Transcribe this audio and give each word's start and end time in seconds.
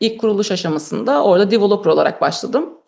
ilk 0.00 0.20
kuruluş 0.20 0.52
aşamasında 0.52 1.24
orada 1.24 1.50
developer 1.50 1.90
olarak 1.90 2.20
başladım. 2.20 2.78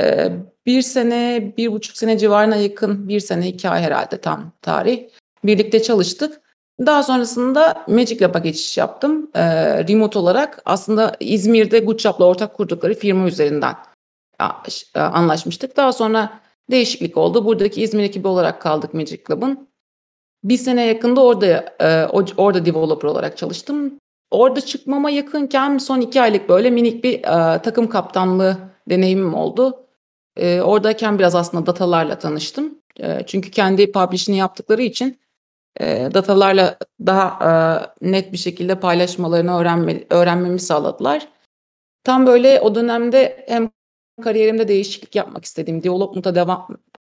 Ee, 0.00 0.32
bir 0.66 0.82
sene, 0.82 1.52
bir 1.56 1.72
buçuk 1.72 1.96
sene 1.96 2.18
civarına 2.18 2.56
yakın, 2.56 3.08
bir 3.08 3.20
sene 3.20 3.48
iki 3.48 3.68
ay 3.68 3.82
herhalde 3.82 4.20
tam 4.20 4.52
tarih. 4.62 5.08
Birlikte 5.44 5.82
çalıştık. 5.82 6.40
Daha 6.86 7.02
sonrasında 7.02 7.84
Magic 7.88 8.20
Lab'a 8.20 8.38
geçiş 8.38 8.78
yaptım. 8.78 9.30
Ee, 9.34 9.88
remote 9.88 10.18
olarak 10.18 10.62
aslında 10.64 11.16
İzmir'de 11.20 11.78
Goodshop'la 11.78 12.24
ortak 12.24 12.54
kurdukları 12.54 12.94
firma 12.94 13.26
üzerinden 13.26 13.74
anlaşmıştık. 14.94 15.76
Daha 15.76 15.92
sonra 15.92 16.40
değişiklik 16.70 17.16
oldu. 17.16 17.44
Buradaki 17.44 17.82
İzmir 17.82 18.04
ekibi 18.04 18.28
olarak 18.28 18.60
kaldık 18.62 18.94
Magic 18.94 19.22
Lab'ın. 19.30 19.68
Bir 20.44 20.56
sene 20.56 20.86
yakında 20.86 21.22
orada 21.22 21.46
e, 21.80 22.06
orada 22.36 22.66
developer 22.66 23.08
olarak 23.08 23.36
çalıştım. 23.36 23.98
Orada 24.34 24.60
çıkmama 24.60 25.10
yakınken 25.10 25.78
son 25.78 26.00
iki 26.00 26.22
aylık 26.22 26.48
böyle 26.48 26.70
minik 26.70 27.04
bir 27.04 27.18
e, 27.18 27.62
takım 27.62 27.88
kaptanlığı 27.88 28.56
deneyimim 28.90 29.34
oldu. 29.34 29.86
E, 30.36 30.60
oradayken 30.60 31.18
biraz 31.18 31.34
aslında 31.34 31.66
datalarla 31.66 32.18
tanıştım. 32.18 32.78
E, 33.00 33.26
çünkü 33.26 33.50
kendi 33.50 33.92
publishini 33.92 34.36
yaptıkları 34.36 34.82
için 34.82 35.20
e, 35.80 36.08
datalarla 36.14 36.78
daha 37.06 37.26
e, 38.02 38.10
net 38.10 38.32
bir 38.32 38.38
şekilde 38.38 38.80
paylaşmalarını 38.80 39.58
öğrenme, 39.58 40.04
öğrenmemi 40.10 40.60
sağladılar. 40.60 41.28
Tam 42.04 42.26
böyle 42.26 42.60
o 42.60 42.74
dönemde 42.74 43.44
hem 43.48 43.70
kariyerimde 44.22 44.68
değişiklik 44.68 45.14
yapmak 45.14 45.44
istediğim, 45.44 45.82
development'a 45.82 46.34
devam 46.34 46.68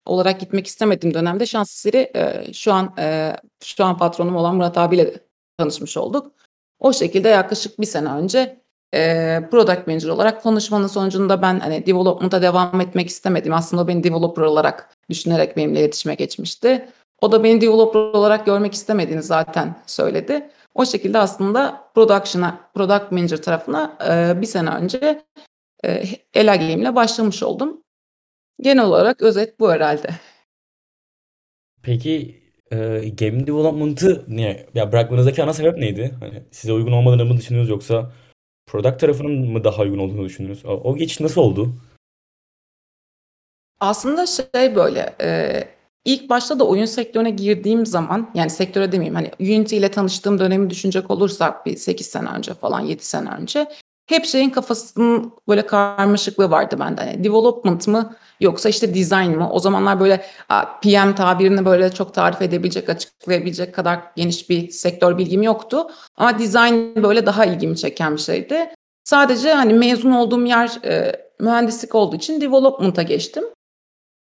olarak 0.06 0.40
gitmek 0.40 0.66
istemediğim 0.66 1.14
dönemde 1.14 1.46
şans 1.46 1.74
eseri 1.74 2.12
e, 2.16 2.52
şu 2.52 2.72
an 2.72 2.94
e, 2.98 3.36
şu 3.64 3.84
an 3.84 3.98
patronum 3.98 4.36
olan 4.36 4.56
Murat 4.56 4.78
abiyle 4.78 5.14
tanışmış 5.58 5.96
olduk. 5.96 6.32
O 6.78 6.92
şekilde 6.92 7.28
yaklaşık 7.28 7.80
bir 7.80 7.86
sene 7.86 8.08
önce 8.08 8.62
e, 8.94 9.40
product 9.50 9.86
manager 9.86 10.08
olarak 10.08 10.42
konuşmanın 10.42 10.86
sonucunda 10.86 11.42
ben 11.42 11.60
hani 11.60 11.86
development'a 11.86 12.42
devam 12.42 12.80
etmek 12.80 13.08
istemedim. 13.08 13.54
Aslında 13.54 13.88
beni 13.88 14.04
developer 14.04 14.42
olarak 14.42 14.90
düşünerek 15.10 15.56
benimle 15.56 15.80
iletişime 15.80 16.14
geçmişti. 16.14 16.88
O 17.20 17.32
da 17.32 17.44
beni 17.44 17.60
developer 17.60 18.00
olarak 18.00 18.46
görmek 18.46 18.74
istemediğini 18.74 19.22
zaten 19.22 19.76
söyledi. 19.86 20.50
O 20.74 20.84
şekilde 20.84 21.18
aslında 21.18 21.90
production'a, 21.94 22.70
product 22.74 23.12
manager 23.12 23.42
tarafına 23.42 23.98
e, 24.08 24.40
bir 24.40 24.46
sene 24.46 24.70
önce 24.70 25.24
e, 25.84 26.02
Ela 26.34 26.56
Game'le 26.56 26.94
başlamış 26.94 27.42
oldum. 27.42 27.82
Genel 28.60 28.84
olarak 28.84 29.22
özet 29.22 29.60
bu 29.60 29.72
herhalde. 29.72 30.08
Peki 31.82 32.47
e, 32.72 32.76
game 33.08 33.46
development'ı 33.46 34.24
niye? 34.28 34.66
Ya 34.74 34.92
bırakmanızdaki 34.92 35.42
ana 35.42 35.52
sebep 35.52 35.78
neydi? 35.78 36.14
Hani 36.20 36.42
size 36.50 36.72
uygun 36.72 36.92
olmadığını 36.92 37.24
mı 37.24 37.36
düşünüyorsunuz 37.36 37.70
yoksa 37.70 38.12
product 38.66 39.00
tarafının 39.00 39.50
mı 39.52 39.64
daha 39.64 39.82
uygun 39.82 39.98
olduğunu 39.98 40.24
düşünüyorsunuz? 40.24 40.74
O, 40.74 40.90
o 40.90 40.96
geçiş 40.96 41.20
nasıl 41.20 41.40
oldu? 41.40 41.74
Aslında 43.80 44.26
şey 44.26 44.74
böyle 44.76 45.16
e, 45.22 45.64
ilk 46.04 46.30
başta 46.30 46.58
da 46.58 46.66
oyun 46.66 46.84
sektörüne 46.84 47.30
girdiğim 47.30 47.86
zaman 47.86 48.30
yani 48.34 48.50
sektöre 48.50 48.92
demeyeyim 48.92 49.14
hani 49.14 49.30
Unity 49.40 49.76
ile 49.76 49.90
tanıştığım 49.90 50.38
dönemi 50.38 50.70
düşünecek 50.70 51.10
olursak 51.10 51.66
bir 51.66 51.76
8 51.76 52.06
sene 52.06 52.28
önce 52.28 52.54
falan 52.54 52.80
7 52.80 53.04
sene 53.04 53.30
önce 53.30 53.66
hep 54.08 54.24
şeyin 54.24 54.50
kafasının 54.50 55.32
böyle 55.48 55.66
karmaşıklığı 55.66 56.50
vardı 56.50 56.76
bende. 56.80 57.00
Hani 57.00 57.24
development 57.24 57.88
mı 57.88 58.16
yoksa 58.40 58.68
işte 58.68 58.94
design 58.94 59.30
mı? 59.30 59.50
O 59.52 59.58
zamanlar 59.58 60.00
böyle 60.00 60.24
PM 60.82 61.14
tabirini 61.14 61.64
böyle 61.64 61.92
çok 61.92 62.14
tarif 62.14 62.42
edebilecek, 62.42 62.88
açıklayabilecek 62.88 63.74
kadar 63.74 64.00
geniş 64.16 64.50
bir 64.50 64.70
sektör 64.70 65.18
bilgim 65.18 65.42
yoktu. 65.42 65.86
Ama 66.16 66.38
design 66.38 67.02
böyle 67.02 67.26
daha 67.26 67.44
ilgimi 67.44 67.76
çeken 67.76 68.16
bir 68.16 68.20
şeydi. 68.20 68.68
Sadece 69.04 69.54
hani 69.54 69.74
mezun 69.74 70.12
olduğum 70.12 70.46
yer 70.46 70.84
e, 70.84 71.12
mühendislik 71.40 71.94
olduğu 71.94 72.16
için 72.16 72.40
development'a 72.40 73.02
geçtim. 73.02 73.44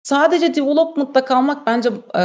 Sadece 0.02 0.54
development'ta 0.54 1.24
kalmak 1.24 1.66
bence 1.66 1.88
e, 1.88 2.22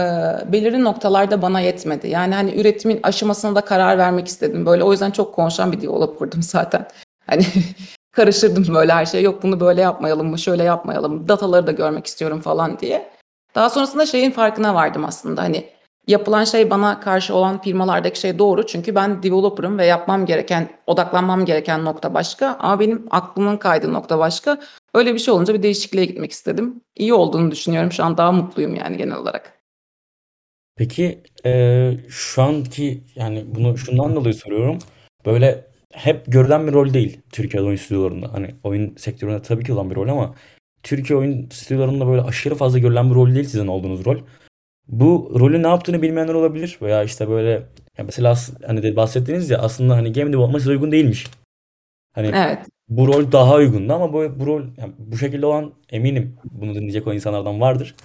belirli 0.51 0.83
noktalarda 0.83 1.41
bana 1.41 1.59
yetmedi. 1.59 2.07
Yani 2.07 2.33
hani 2.33 2.61
üretimin 2.61 2.99
aşamasında 3.03 3.61
karar 3.61 3.97
vermek 3.97 4.27
istedim. 4.27 4.65
Böyle 4.65 4.83
o 4.83 4.91
yüzden 4.91 5.11
çok 5.11 5.35
konuşan 5.35 5.71
bir 5.71 5.81
developer'dım 5.81 6.43
zaten. 6.43 6.87
Hani 7.27 7.45
karıştırdım 8.11 8.75
böyle 8.75 8.93
her 8.93 9.05
şey. 9.05 9.23
Yok 9.23 9.43
bunu 9.43 9.59
böyle 9.59 9.81
yapmayalım 9.81 10.29
mı, 10.29 10.39
şöyle 10.39 10.63
yapmayalım 10.63 11.13
mı, 11.13 11.27
dataları 11.27 11.67
da 11.67 11.71
görmek 11.71 12.05
istiyorum 12.05 12.41
falan 12.41 12.79
diye. 12.79 13.11
Daha 13.55 13.69
sonrasında 13.69 14.05
şeyin 14.05 14.31
farkına 14.31 14.75
vardım 14.75 15.05
aslında. 15.05 15.41
Hani 15.41 15.69
yapılan 16.07 16.43
şey 16.43 16.69
bana 16.69 16.99
karşı 16.99 17.35
olan 17.35 17.61
firmalardaki 17.61 18.19
şey 18.19 18.39
doğru. 18.39 18.65
Çünkü 18.65 18.95
ben 18.95 19.23
developer'ım 19.23 19.77
ve 19.77 19.85
yapmam 19.85 20.25
gereken, 20.25 20.69
odaklanmam 20.87 21.45
gereken 21.45 21.85
nokta 21.85 22.13
başka. 22.13 22.57
Ama 22.59 22.79
benim 22.79 23.05
aklımın 23.11 23.57
kaydığı 23.57 23.93
nokta 23.93 24.19
başka. 24.19 24.61
Öyle 24.93 25.13
bir 25.13 25.19
şey 25.19 25.33
olunca 25.33 25.53
bir 25.53 25.63
değişikliğe 25.63 26.05
gitmek 26.05 26.31
istedim. 26.31 26.81
İyi 26.95 27.13
olduğunu 27.13 27.51
düşünüyorum. 27.51 27.91
Şu 27.91 28.03
an 28.03 28.17
daha 28.17 28.31
mutluyum 28.31 28.75
yani 28.75 28.97
genel 28.97 29.15
olarak. 29.17 29.53
Peki 30.75 31.23
e, 31.45 31.91
şu 32.09 32.41
anki 32.41 33.03
yani 33.15 33.43
bunu 33.47 33.77
şundan 33.77 34.15
dolayı 34.15 34.33
soruyorum. 34.33 34.79
Böyle 35.25 35.67
hep 35.95 36.25
görülen 36.27 36.67
bir 36.67 36.73
rol 36.73 36.93
değil 36.93 37.21
Türkiye 37.31 37.63
oyun 37.63 37.75
stüdyolarında. 37.75 38.33
Hani 38.33 38.55
oyun 38.63 38.95
sektöründe 38.95 39.41
tabii 39.41 39.63
ki 39.63 39.73
olan 39.73 39.89
bir 39.89 39.95
rol 39.95 40.07
ama 40.07 40.35
Türkiye 40.83 41.19
oyun 41.19 41.49
stüdyolarında 41.49 42.07
böyle 42.07 42.21
aşırı 42.21 42.55
fazla 42.55 42.79
görülen 42.79 43.09
bir 43.09 43.15
rol 43.15 43.35
değil 43.35 43.45
sizin 43.45 43.67
olduğunuz 43.67 44.05
rol. 44.05 44.17
Bu 44.87 45.35
rolü 45.39 45.63
ne 45.63 45.67
yaptığını 45.67 46.01
bilmeyenler 46.01 46.33
olabilir 46.33 46.77
veya 46.81 47.03
işte 47.03 47.29
böyle 47.29 47.49
ya 47.97 48.03
mesela 48.05 48.35
hani 48.67 48.83
de 48.83 48.95
bahsettiğiniz 48.95 49.49
ya 49.49 49.59
aslında 49.59 49.95
hani 49.95 50.13
game 50.13 50.33
development 50.33 50.59
size 50.61 50.71
uygun 50.71 50.91
değilmiş. 50.91 51.27
Hani 52.13 52.31
Evet. 52.35 52.59
bu 52.89 53.07
rol 53.07 53.31
daha 53.31 53.55
uygundu 53.55 53.93
ama 53.93 54.13
bu, 54.13 54.39
bu 54.39 54.45
rol 54.45 54.61
yani 54.77 54.93
bu 54.97 55.17
şekilde 55.17 55.45
olan 55.45 55.73
eminim 55.89 56.37
bunu 56.43 56.75
dinleyecek 56.75 57.07
olan 57.07 57.15
insanlardan 57.15 57.61
vardır. 57.61 57.95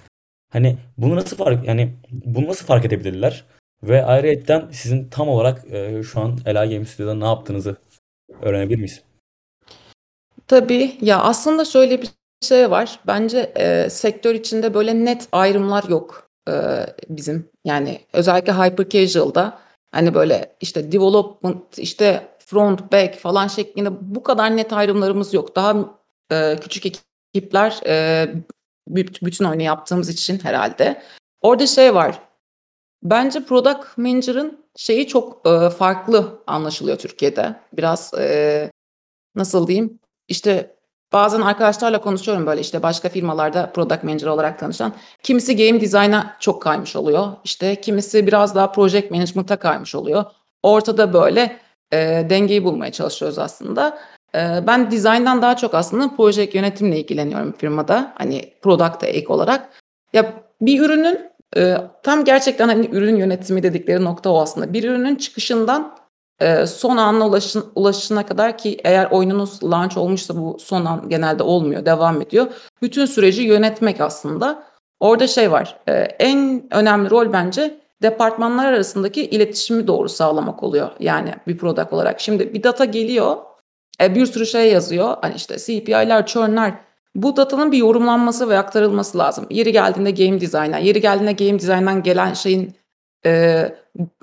Hani 0.49 0.77
bunu 0.97 1.15
nasıl 1.15 1.37
fark 1.37 1.67
yani 1.67 1.93
bunu 2.11 2.47
nasıl 2.47 2.65
fark 2.65 2.85
edebilirler? 2.85 3.45
Ve 3.83 4.05
ayrıyetten 4.05 4.69
sizin 4.71 5.09
tam 5.09 5.29
olarak 5.29 5.71
e, 5.71 6.03
şu 6.03 6.19
an 6.19 6.37
Ela 6.45 6.65
Game 6.65 6.85
Studio'da 6.85 7.13
ne 7.13 7.25
yaptığınızı 7.25 7.75
öğrenebilir 8.41 8.75
miyiz? 8.75 9.01
Tabii. 10.47 10.97
Ya 11.01 11.19
aslında 11.19 11.65
şöyle 11.65 12.01
bir 12.01 12.09
şey 12.41 12.71
var. 12.71 12.99
Bence 13.07 13.39
e, 13.55 13.89
sektör 13.89 14.35
içinde 14.35 14.73
böyle 14.73 15.05
net 15.05 15.27
ayrımlar 15.31 15.83
yok 15.83 16.29
e, 16.49 16.53
bizim. 17.09 17.49
Yani 17.65 18.01
özellikle 18.13 18.53
hyper 18.53 18.89
casual'da 18.89 19.59
hani 19.91 20.13
böyle 20.13 20.55
işte 20.61 20.91
development, 20.91 21.79
işte 21.79 22.27
front, 22.39 22.91
back 22.91 23.15
falan 23.15 23.47
şeklinde 23.47 23.89
bu 24.01 24.23
kadar 24.23 24.57
net 24.57 24.73
ayrımlarımız 24.73 25.33
yok. 25.33 25.55
Daha 25.55 25.99
e, 26.31 26.57
küçük 26.61 26.85
ekipler 27.35 27.79
e, 27.85 28.27
bütün 28.89 29.45
oyunu 29.45 29.61
yaptığımız 29.61 30.09
için 30.09 30.39
herhalde. 30.39 31.01
Orada 31.41 31.67
şey 31.67 31.95
var. 31.95 32.19
Bence 33.03 33.39
product 33.45 33.97
manager'ın 33.97 34.59
şeyi 34.75 35.07
çok, 35.07 35.41
eee, 35.45 35.69
farklı 35.69 36.39
anlaşılıyor 36.47 36.97
Türkiye'de. 36.97 37.55
Biraz, 37.73 38.11
eee, 38.17 38.71
nasıl 39.35 39.67
diyeyim, 39.67 39.99
işte, 40.29 40.75
bazen 41.13 41.41
arkadaşlarla 41.41 42.01
konuşuyorum, 42.01 42.47
böyle, 42.47 42.61
işte, 42.61 42.83
başka 42.83 43.09
firmalarda 43.09 43.71
product 43.73 44.03
manager 44.05 44.27
olarak 44.27 44.59
tanışan. 44.59 44.93
Kimisi 45.23 45.57
game 45.57 45.81
design'a 45.81 46.37
çok 46.41 46.63
kaymış 46.63 46.97
oluyor. 46.97 47.27
İşte, 47.45 47.81
kimisi 47.81 48.27
biraz 48.27 48.55
daha 48.55 48.73
project 48.73 49.11
management'a 49.11 49.57
kaymış 49.57 49.95
oluyor. 49.95 50.25
Ortada, 50.63 51.13
böyle, 51.13 51.57
eee, 51.93 52.31
dengeyi 52.31 52.65
bulmaya 52.65 52.93
çalışıyoruz 52.93 53.39
aslında. 53.39 53.99
Eee, 54.35 54.63
ben 54.67 54.91
design'dan 54.91 55.43
daha 55.43 55.57
çok 55.57 55.75
aslında 55.75 56.11
proje 56.17 56.49
yönetimle 56.53 56.99
ilgileniyorum 56.99 57.53
firmada, 57.53 58.13
hani, 58.19 58.53
product'a 58.63 59.07
ek 59.07 59.27
olarak. 59.33 59.69
Ya, 60.13 60.33
bir 60.61 60.81
ürünün 60.81 61.30
Eee, 61.55 61.77
tam 62.03 62.23
gerçekten, 62.25 62.67
hani, 62.67 62.89
ürün 62.91 63.15
yönetimi 63.15 63.63
dedikleri 63.63 64.03
nokta 64.03 64.29
o 64.29 64.41
aslında. 64.41 64.73
Bir 64.73 64.83
ürünün 64.83 65.15
çıkışından, 65.15 65.95
eee, 66.41 66.67
son 66.67 66.97
anına 66.97 67.27
ulaşın 67.27 67.65
ulaşışına 67.75 68.25
kadar 68.25 68.57
ki 68.57 68.77
eğer 68.83 69.07
oyununuz 69.11 69.63
launch 69.63 69.97
olmuşsa 69.97 70.35
bu 70.37 70.57
son 70.59 70.85
an 70.85 71.09
genelde 71.09 71.43
olmuyor, 71.43 71.85
devam 71.85 72.21
ediyor. 72.21 72.47
Bütün 72.81 73.05
süreci 73.05 73.41
yönetmek 73.43 74.01
aslında. 74.01 74.63
Orada 74.99 75.27
şey 75.27 75.51
var, 75.51 75.77
eee, 75.87 76.15
en 76.19 76.67
önemli 76.71 77.09
rol 77.09 77.33
bence 77.33 77.81
departmanlar 78.03 78.65
arasındaki 78.65 79.25
iletişimi 79.25 79.87
doğru 79.87 80.09
sağlamak 80.09 80.63
oluyor, 80.63 80.89
yani 80.99 81.33
bir 81.47 81.57
product 81.57 81.93
olarak. 81.93 82.19
Şimdi 82.21 82.53
bir 82.53 82.63
data 82.63 82.85
geliyor, 82.85 83.37
eee, 84.01 84.15
bir 84.15 84.25
sürü 84.25 84.45
şey 84.45 84.71
yazıyor. 84.71 85.17
Hani, 85.21 85.35
işte, 85.35 85.57
CPI'ler, 85.57 86.25
churn'ler 86.25 86.73
bu 87.15 87.37
datanın 87.37 87.71
bir 87.71 87.77
yorumlanması 87.77 88.49
ve 88.49 88.57
aktarılması 88.57 89.17
lazım. 89.17 89.45
Yeri 89.49 89.71
geldiğinde 89.71 90.11
game 90.11 90.41
design'a, 90.41 90.77
yeri 90.77 91.01
geldiğinde 91.01 91.33
game 91.45 91.59
design'dan 91.59 92.03
gelen 92.03 92.33
şeyin, 92.33 92.75
eee, 93.25 93.75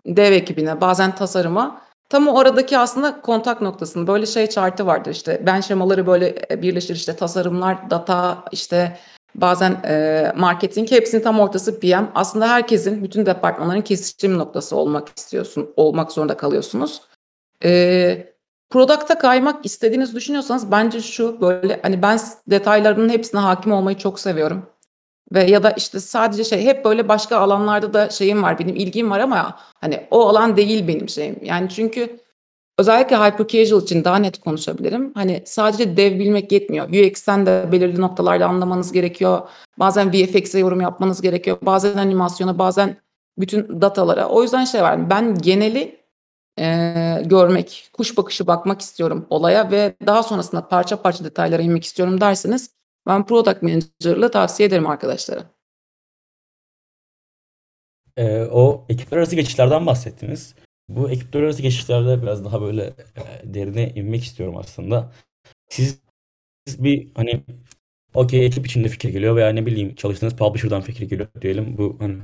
dev 0.06 0.32
ekibine, 0.32 0.80
bazen 0.80 1.14
tasarıma. 1.14 1.80
Tam 2.10 2.28
o 2.28 2.38
aradaki 2.38 2.78
aslında 2.78 3.20
kontak 3.20 3.60
noktasını, 3.60 4.06
böyle 4.06 4.26
şey 4.26 4.46
chart'ı 4.48 4.86
vardır 4.86 5.10
işte, 5.10 5.42
ben 5.46 5.60
şemaları 5.60 6.06
böyle, 6.06 6.34
eee, 6.50 6.62
birleşir, 6.62 6.94
işte 6.94 7.16
tasarımlar, 7.16 7.90
data, 7.90 8.44
işte 8.52 8.98
bazen, 9.34 9.80
eee, 9.84 10.32
marketing 10.36 10.90
hepsinin 10.90 11.22
tam 11.22 11.40
ortası 11.40 11.80
PM. 11.80 12.04
Aslında 12.14 12.48
herkesin, 12.48 13.04
bütün 13.04 13.26
departmanların 13.26 13.82
kesişim 13.82 14.38
noktası 14.38 14.76
olmak 14.76 15.08
istiyorsun 15.18 15.70
olmak 15.76 16.12
zorunda 16.12 16.36
kalıyorsunuz. 16.36 17.02
Eee 17.64 18.34
product'a 18.70 19.18
kaymak 19.18 19.66
istediğinizi 19.66 20.14
düşünüyorsanız 20.14 20.70
bence 20.70 21.00
şu, 21.02 21.40
böyle, 21.40 21.80
hani, 21.82 22.02
ben 22.02 22.20
detaylarının 22.50 23.08
hepsine 23.08 23.40
hâkim 23.40 23.72
olmayı 23.72 23.98
çok 23.98 24.20
seviyorum 24.20 24.66
ve 25.32 25.44
ya 25.44 25.62
da, 25.62 25.70
işte, 25.70 26.00
sadece 26.00 26.44
şey, 26.44 26.64
hep 26.64 26.84
böyle 26.84 27.08
başka 27.08 27.38
alanlarda 27.38 27.94
da 27.94 28.10
şeyim 28.10 28.42
var, 28.42 28.58
benim 28.58 28.76
ilgim 28.76 29.10
var 29.10 29.20
ama, 29.20 29.58
hani, 29.80 30.06
o 30.10 30.28
alan 30.28 30.56
değil 30.56 30.88
benim 30.88 31.08
şeyim. 31.08 31.38
Yani, 31.42 31.68
çünkü 31.68 32.20
özellikle 32.78 33.16
hyper 33.16 33.48
casual 33.48 33.82
için 33.82 34.04
daha 34.04 34.16
net 34.16 34.40
konuşabilirim. 34.40 35.12
Hani, 35.14 35.42
sadece 35.46 35.96
dev 35.96 36.18
bilmek 36.18 36.52
yetmiyor. 36.52 36.88
UX'ten 36.88 37.46
de 37.46 37.68
belirli 37.72 38.00
noktalarda 38.00 38.46
anlamanız 38.46 38.92
gerekiyor. 38.92 39.40
Bazen 39.78 40.12
VFX'e 40.12 40.58
yorum 40.58 40.80
yapmanız 40.80 41.22
gerekiyor. 41.22 41.58
Bazen 41.62 41.98
animasyona, 41.98 42.58
bazen 42.58 42.96
bütün 43.38 43.80
datalara. 43.80 44.28
O 44.28 44.42
yüzden 44.42 44.64
şey 44.64 44.82
var, 44.82 45.10
ben 45.10 45.38
geneli, 45.38 45.98
eee, 46.58 47.22
görmek, 47.26 47.90
kuş 47.92 48.16
bakışı 48.16 48.46
bakmak 48.46 48.80
istiyorum 48.80 49.26
olaya 49.30 49.70
ve 49.70 49.94
daha 50.06 50.22
sonrasında 50.22 50.68
parça 50.68 51.02
parça 51.02 51.24
detaylara 51.24 51.62
inmek 51.62 51.84
istiyorum 51.84 52.20
derseniz 52.20 52.70
ben 53.06 53.26
product 53.26 53.62
manager'lığı 53.62 54.30
tavsiye 54.30 54.68
ederim 54.68 54.86
arkadaşlara. 54.86 55.44
Eee, 58.18 58.48
o 58.52 58.86
ekipler 58.88 59.18
arası 59.18 59.36
geçişlerden 59.36 59.86
bahsettiniz. 59.86 60.54
Bu 60.88 61.10
ekipler 61.10 61.42
arası 61.42 61.62
geçişlerde 61.62 62.22
biraz 62.22 62.44
daha 62.44 62.60
böyle 62.60 62.82
e, 63.16 63.54
derine 63.54 63.92
inmek 63.94 64.24
istiyorum 64.24 64.56
aslında. 64.56 65.12
Siz 65.70 66.00
bir 66.78 67.08
hani 67.14 67.44
okey 68.14 68.46
ekip 68.46 68.66
içinde 68.66 68.88
fikir 68.88 69.10
geliyor 69.10 69.36
veya 69.36 69.50
ne 69.50 69.66
bileyim 69.66 69.94
çalıştığınız 69.94 70.36
publisher'dan 70.36 70.82
fikir 70.82 71.08
geliyor 71.10 71.28
diyelim. 71.42 71.78
Bu 71.78 71.96
hani 72.00 72.18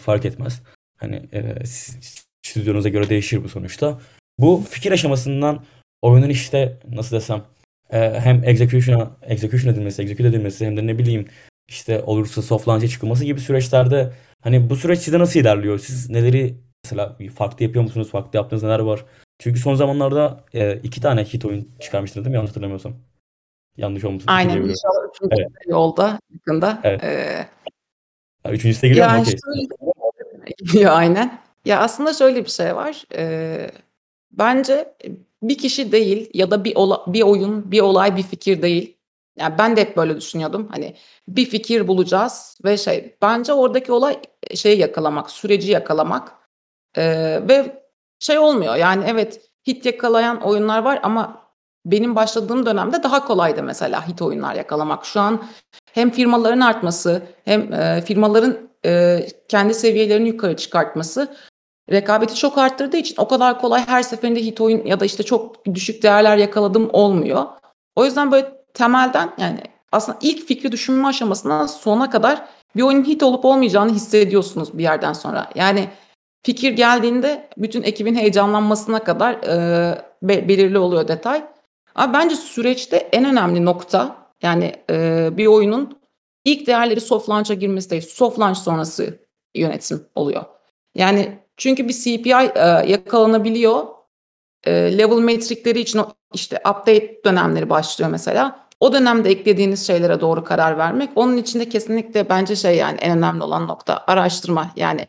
fark 0.00 0.24
etmez. 0.24 0.62
Hani 0.98 1.16
e, 1.32 1.66
stüdyonuza 2.52 2.88
göre 2.88 3.08
değişir 3.08 3.44
bu 3.44 3.48
sonuçta. 3.48 4.00
Bu 4.38 4.64
fikir 4.70 4.92
aşamasından 4.92 5.64
oyunun 6.02 6.28
işte 6.28 6.78
nasıl 6.88 7.16
desem 7.16 7.42
e, 7.90 8.20
hem 8.20 8.44
execution'a 8.44 9.10
execution 9.22 9.72
edilmesi, 9.72 10.02
execute 10.02 10.28
edilmesi 10.28 10.66
hem 10.66 10.76
de 10.76 10.86
ne 10.86 10.98
bileyim 10.98 11.28
işte 11.68 12.02
olursa 12.02 12.42
soft 12.42 12.68
launch'e 12.68 12.88
çıkılması 12.88 13.24
gibi 13.24 13.40
süreçlerde 13.40 14.12
hani 14.40 14.70
bu 14.70 14.76
süreç 14.76 14.98
sizde 14.98 15.18
nasıl 15.18 15.40
ilerliyor? 15.40 15.78
Siz 15.78 16.10
neleri 16.10 16.54
mesela 16.84 17.16
farklı 17.34 17.64
yapıyor 17.64 17.82
musunuz? 17.84 18.10
Farklı 18.10 18.36
yaptığınız 18.36 18.62
neler 18.62 18.78
var? 18.78 19.04
Çünkü 19.38 19.60
son 19.60 19.74
zamanlarda 19.74 20.44
e, 20.54 20.76
iki 20.76 21.00
tane 21.00 21.24
hit 21.24 21.44
oyun 21.44 21.68
çıkarmıştınız 21.80 22.24
değil 22.24 22.30
mi? 22.30 22.36
Yanlış 22.36 22.50
hatırlamıyorsam. 22.50 22.92
Yanlış 23.76 24.04
olmasın. 24.04 24.26
Aynen. 24.28 24.56
İnşallah 24.56 25.08
üçüncü 25.14 25.42
evet. 25.42 25.50
yolda 25.66 26.20
yakında. 26.32 26.80
Evet. 26.84 27.04
Ee, 27.04 27.48
üçüncüsü 28.50 28.82
de 28.82 28.88
geliyor 28.88 29.06
mu? 29.06 29.12
Yani 29.12 29.22
Okay. 29.22 29.34
şöyle 29.44 30.72
geliyor 30.72 30.92
aynen. 30.96 31.38
Ya 31.64 31.80
aslında 31.80 32.14
şöyle 32.14 32.44
bir 32.44 32.50
şey 32.50 32.76
var. 32.76 33.04
Ee, 33.14 33.70
bence 34.32 34.94
bir 35.42 35.58
kişi 35.58 35.92
değil 35.92 36.30
ya 36.34 36.50
da 36.50 36.64
bir 36.64 36.76
ola, 36.76 37.04
bir 37.06 37.22
oyun, 37.22 37.70
bir 37.70 37.80
olay, 37.80 38.16
bir 38.16 38.22
fikir 38.22 38.62
değil. 38.62 38.96
Yani 39.36 39.54
ben 39.58 39.76
de 39.76 39.80
hep 39.80 39.96
böyle 39.96 40.16
düşünüyordum. 40.16 40.68
Hani 40.70 40.96
bir 41.28 41.46
fikir 41.46 41.88
bulacağız 41.88 42.58
ve 42.64 42.76
şey 42.76 43.16
bence 43.22 43.52
oradaki 43.52 43.92
olay 43.92 44.20
şeyi 44.54 44.78
yakalamak, 44.78 45.30
süreci 45.30 45.70
yakalamak. 45.70 46.32
Ee, 46.96 47.40
ve 47.48 47.82
şey 48.18 48.38
olmuyor. 48.38 48.76
Yani 48.76 49.04
evet 49.08 49.40
hit 49.66 49.86
yakalayan 49.86 50.40
oyunlar 50.42 50.82
var 50.82 51.00
ama 51.02 51.42
benim 51.86 52.16
başladığım 52.16 52.66
dönemde 52.66 53.02
daha 53.02 53.24
kolaydı 53.24 53.62
mesela 53.62 54.08
hit 54.08 54.22
oyunlar 54.22 54.54
yakalamak. 54.54 55.04
Şu 55.04 55.20
an 55.20 55.44
hem 55.92 56.10
firmaların 56.10 56.60
artması 56.60 57.22
hem 57.44 57.72
e, 57.72 58.02
firmaların 58.02 58.58
e, 58.84 59.26
kendi 59.48 59.74
seviyelerini 59.74 60.28
yukarı 60.28 60.56
çıkartması 60.56 61.36
rekabeti 61.90 62.34
çok 62.34 62.58
arttırdığı 62.58 62.96
için 62.96 63.14
o 63.18 63.28
kadar 63.28 63.60
kolay 63.60 63.86
her 63.86 64.02
seferinde 64.02 64.40
hit 64.40 64.60
oyun 64.60 64.86
ya 64.86 65.00
da 65.00 65.04
işte 65.04 65.22
çok 65.22 65.66
düşük 65.74 66.02
değerler 66.02 66.36
yakaladım 66.36 66.90
olmuyor. 66.92 67.44
O 67.96 68.04
yüzden 68.04 68.32
böyle 68.32 68.52
temelden 68.74 69.32
yani 69.38 69.60
aslında 69.92 70.18
ilk 70.22 70.46
fikri 70.46 70.72
düşünme 70.72 71.08
aşamasından 71.08 71.66
sona 71.66 72.10
kadar 72.10 72.44
bir 72.76 72.82
oyunun 72.82 73.04
hit 73.04 73.22
olup 73.22 73.44
olmayacağını 73.44 73.92
hissediyorsunuz 73.92 74.78
bir 74.78 74.82
yerden 74.82 75.12
sonra. 75.12 75.50
Yani 75.54 75.88
fikir 76.42 76.72
geldiğinde 76.72 77.48
bütün 77.56 77.82
ekibin 77.82 78.14
heyecanlanmasına 78.14 79.04
kadar 79.04 79.32
e, 79.34 80.04
be, 80.22 80.48
belirli 80.48 80.78
oluyor 80.78 81.08
detay. 81.08 81.44
Ama 81.94 82.12
bence 82.12 82.36
süreçte 82.36 82.96
en 82.96 83.24
önemli 83.24 83.64
nokta 83.64 84.16
yani 84.42 84.72
e, 84.90 85.28
bir 85.32 85.46
oyunun 85.46 85.98
ilk 86.44 86.66
değerleri 86.66 87.00
soft 87.00 87.28
launch'a 87.28 87.54
girmesi 87.54 87.90
değil, 87.90 88.02
soft 88.02 88.38
launch 88.38 88.58
sonrası 88.58 89.18
yönetim 89.54 90.06
oluyor. 90.14 90.44
Yani 90.94 91.38
çünkü 91.62 91.88
bir 91.88 91.92
CPI 91.92 92.52
e, 92.54 92.90
yakalanabiliyor. 92.92 93.86
E, 94.64 94.98
level 94.98 95.18
metrikleri 95.18 95.80
için 95.80 95.98
o 95.98 96.12
işte 96.34 96.56
update 96.56 97.24
dönemleri 97.24 97.70
başlıyor 97.70 98.10
mesela. 98.10 98.66
O 98.80 98.92
dönemde 98.92 99.30
eklediğiniz 99.30 99.86
şeylere 99.86 100.20
doğru 100.20 100.44
karar 100.44 100.78
vermek. 100.78 101.10
Onun 101.16 101.36
için 101.36 101.60
de 101.60 101.68
kesinlikle 101.68 102.28
bence 102.28 102.56
şey 102.56 102.76
yani 102.76 102.98
en 103.00 103.18
önemli 103.18 103.42
olan 103.42 103.68
nokta 103.68 104.04
araştırma. 104.06 104.70
Yani 104.76 105.06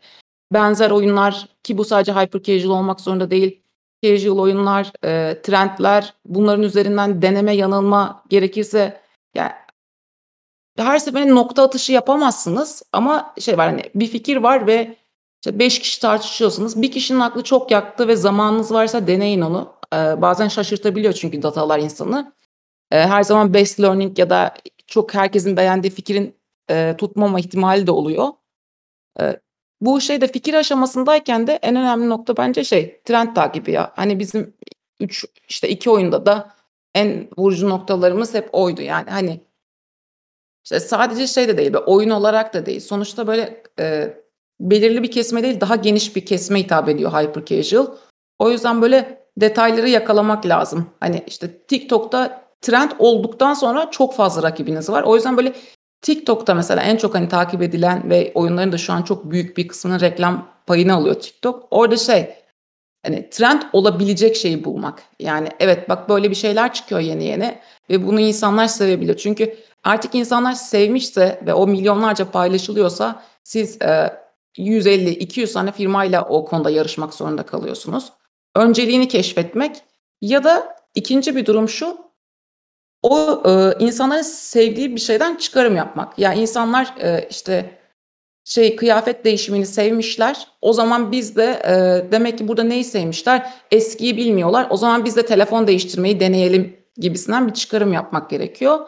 benzer 0.52 0.90
oyunlar 0.90 1.48
ki 1.62 1.78
bu 1.78 1.84
sadece 1.84 2.12
hyper 2.12 2.42
casual 2.42 2.78
olmak 2.78 3.00
zorunda 3.00 3.30
değil. 3.30 3.62
Casual 4.04 4.38
oyunlar, 4.38 4.92
e, 5.04 5.42
trendler 5.42 6.14
bunların 6.24 6.62
üzerinden 6.62 7.22
deneme 7.22 7.56
yanılma 7.56 8.22
gerekirse 8.28 9.00
yani 9.34 9.52
her 10.76 10.98
seferinde 10.98 11.34
nokta 11.34 11.62
atışı 11.62 11.92
yapamazsınız 11.92 12.82
ama 12.92 13.34
şey 13.40 13.58
var 13.58 13.70
hani 13.70 13.82
bir 13.94 14.06
fikir 14.06 14.36
var 14.36 14.66
ve 14.66 14.96
işte 15.44 15.58
5 15.58 15.78
kişi 15.78 16.00
tartışıyorsunuz. 16.00 16.82
Bir 16.82 16.92
kişinin 16.92 17.20
aklı 17.20 17.44
çok 17.44 17.70
yaktı 17.70 18.08
ve 18.08 18.16
zamanınız 18.16 18.72
varsa 18.72 19.06
deneyin 19.06 19.40
onu. 19.40 19.74
Ee, 19.94 19.96
bazen 19.96 20.48
şaşırtabiliyor 20.48 21.12
çünkü 21.12 21.42
datalar 21.42 21.78
insanı. 21.78 22.32
Ee, 22.90 22.98
her 22.98 23.22
zaman 23.22 23.54
best 23.54 23.80
learning 23.80 24.18
ya 24.18 24.30
da 24.30 24.54
çok 24.86 25.14
herkesin 25.14 25.56
beğendiği 25.56 25.90
fikrin 25.90 26.36
e, 26.70 26.94
tutmama 26.98 27.40
ihtimali 27.40 27.86
de 27.86 27.90
oluyor. 27.90 28.28
Ee, 29.20 29.40
bu 29.80 30.00
şeyde 30.00 30.28
fikir 30.28 30.54
aşamasındayken 30.54 31.46
de 31.46 31.58
en 31.62 31.76
önemli 31.76 32.08
nokta 32.08 32.36
bence 32.36 32.64
şey 32.64 33.00
trend 33.04 33.34
takibi 33.34 33.72
ya. 33.72 33.92
Hani 33.96 34.18
bizim 34.18 34.56
3 35.00 35.24
işte 35.48 35.68
iki 35.68 35.90
oyunda 35.90 36.26
da 36.26 36.54
en 36.94 37.28
vurucu 37.38 37.68
noktalarımız 37.70 38.34
hep 38.34 38.48
oydu 38.52 38.82
yani 38.82 39.10
hani 39.10 39.40
işte 40.64 40.80
sadece 40.80 41.26
şey 41.26 41.48
de 41.48 41.56
değil, 41.56 41.74
oyun 41.86 42.10
olarak 42.10 42.54
da 42.54 42.66
değil. 42.66 42.80
Sonuçta 42.80 43.26
böyle 43.26 43.62
e, 43.78 44.14
belirli 44.60 45.02
bir 45.02 45.10
kesme 45.10 45.42
değil, 45.42 45.60
daha 45.60 45.76
geniş 45.76 46.16
bir 46.16 46.26
kesme 46.26 46.58
hitap 46.58 46.88
ediyor 46.88 47.12
hyper 47.12 47.44
casual. 47.44 47.86
O 48.38 48.50
yüzden 48.50 48.82
böyle 48.82 49.26
detayları 49.36 49.88
yakalamak 49.88 50.46
lazım. 50.46 50.86
Hani 51.00 51.22
işte 51.26 51.58
TikTok'ta 51.58 52.44
trend 52.60 52.90
olduktan 52.98 53.54
sonra 53.54 53.90
çok 53.90 54.14
fazla 54.14 54.42
rakibiniz 54.42 54.90
var. 54.90 55.02
O 55.02 55.14
yüzden 55.14 55.36
böyle 55.36 55.52
TikTok'ta 56.02 56.54
mesela 56.54 56.82
en 56.82 56.96
çok 56.96 57.14
hani 57.14 57.28
takip 57.28 57.62
edilen 57.62 58.10
ve 58.10 58.32
oyunların 58.34 58.72
da 58.72 58.78
şu 58.78 58.92
an 58.92 59.02
çok 59.02 59.30
büyük 59.30 59.56
bir 59.56 59.68
kısmının 59.68 60.00
reklam 60.00 60.48
payını 60.66 60.94
alıyor 60.94 61.14
TikTok. 61.14 61.68
Orada 61.70 61.96
şey 61.96 62.34
hani 63.06 63.30
trend 63.30 63.62
olabilecek 63.72 64.36
şeyi 64.36 64.64
bulmak. 64.64 65.02
Yani 65.20 65.48
evet 65.60 65.88
bak 65.88 66.08
böyle 66.08 66.30
bir 66.30 66.34
şeyler 66.34 66.72
çıkıyor 66.72 67.00
yeni 67.00 67.24
yeni 67.24 67.58
ve 67.90 68.06
bunu 68.06 68.20
insanlar 68.20 68.66
sevebilir. 68.66 69.16
Çünkü 69.16 69.56
artık 69.84 70.14
insanlar 70.14 70.52
sevmişse 70.52 71.40
ve 71.46 71.54
o 71.54 71.66
milyonlarca 71.66 72.30
paylaşılıyorsa 72.30 73.22
siz 73.44 73.82
e, 73.82 74.23
150-200 74.58 75.52
tane 75.52 75.72
firmayla 75.72 76.24
o 76.24 76.44
konuda 76.44 76.70
yarışmak 76.70 77.14
zorunda 77.14 77.42
kalıyorsunuz. 77.42 78.12
Önceliğini 78.56 79.08
keşfetmek 79.08 79.76
ya 80.20 80.44
da 80.44 80.76
ikinci 80.94 81.36
bir 81.36 81.46
durum 81.46 81.68
şu, 81.68 81.98
o 83.02 83.42
e, 83.46 83.84
insanların 83.84 84.22
sevdiği 84.22 84.96
bir 84.96 85.00
şeyden 85.00 85.36
çıkarım 85.36 85.76
yapmak. 85.76 86.18
Yani 86.18 86.40
insanlar 86.40 86.94
e, 87.00 87.28
işte 87.30 87.78
şey 88.44 88.76
kıyafet 88.76 89.24
değişimini 89.24 89.66
sevmişler. 89.66 90.48
O 90.60 90.72
zaman 90.72 91.12
biz 91.12 91.36
de 91.36 91.62
e, 91.64 92.12
demek 92.12 92.38
ki 92.38 92.48
burada 92.48 92.62
neyi 92.62 92.84
sevmişler? 92.84 93.52
Eskiyi 93.70 94.16
bilmiyorlar. 94.16 94.66
O 94.70 94.76
zaman 94.76 95.04
biz 95.04 95.16
de 95.16 95.26
telefon 95.26 95.66
değiştirmeyi 95.66 96.20
deneyelim 96.20 96.76
gibisinden 96.96 97.48
bir 97.48 97.52
çıkarım 97.52 97.92
yapmak 97.92 98.30
gerekiyor. 98.30 98.86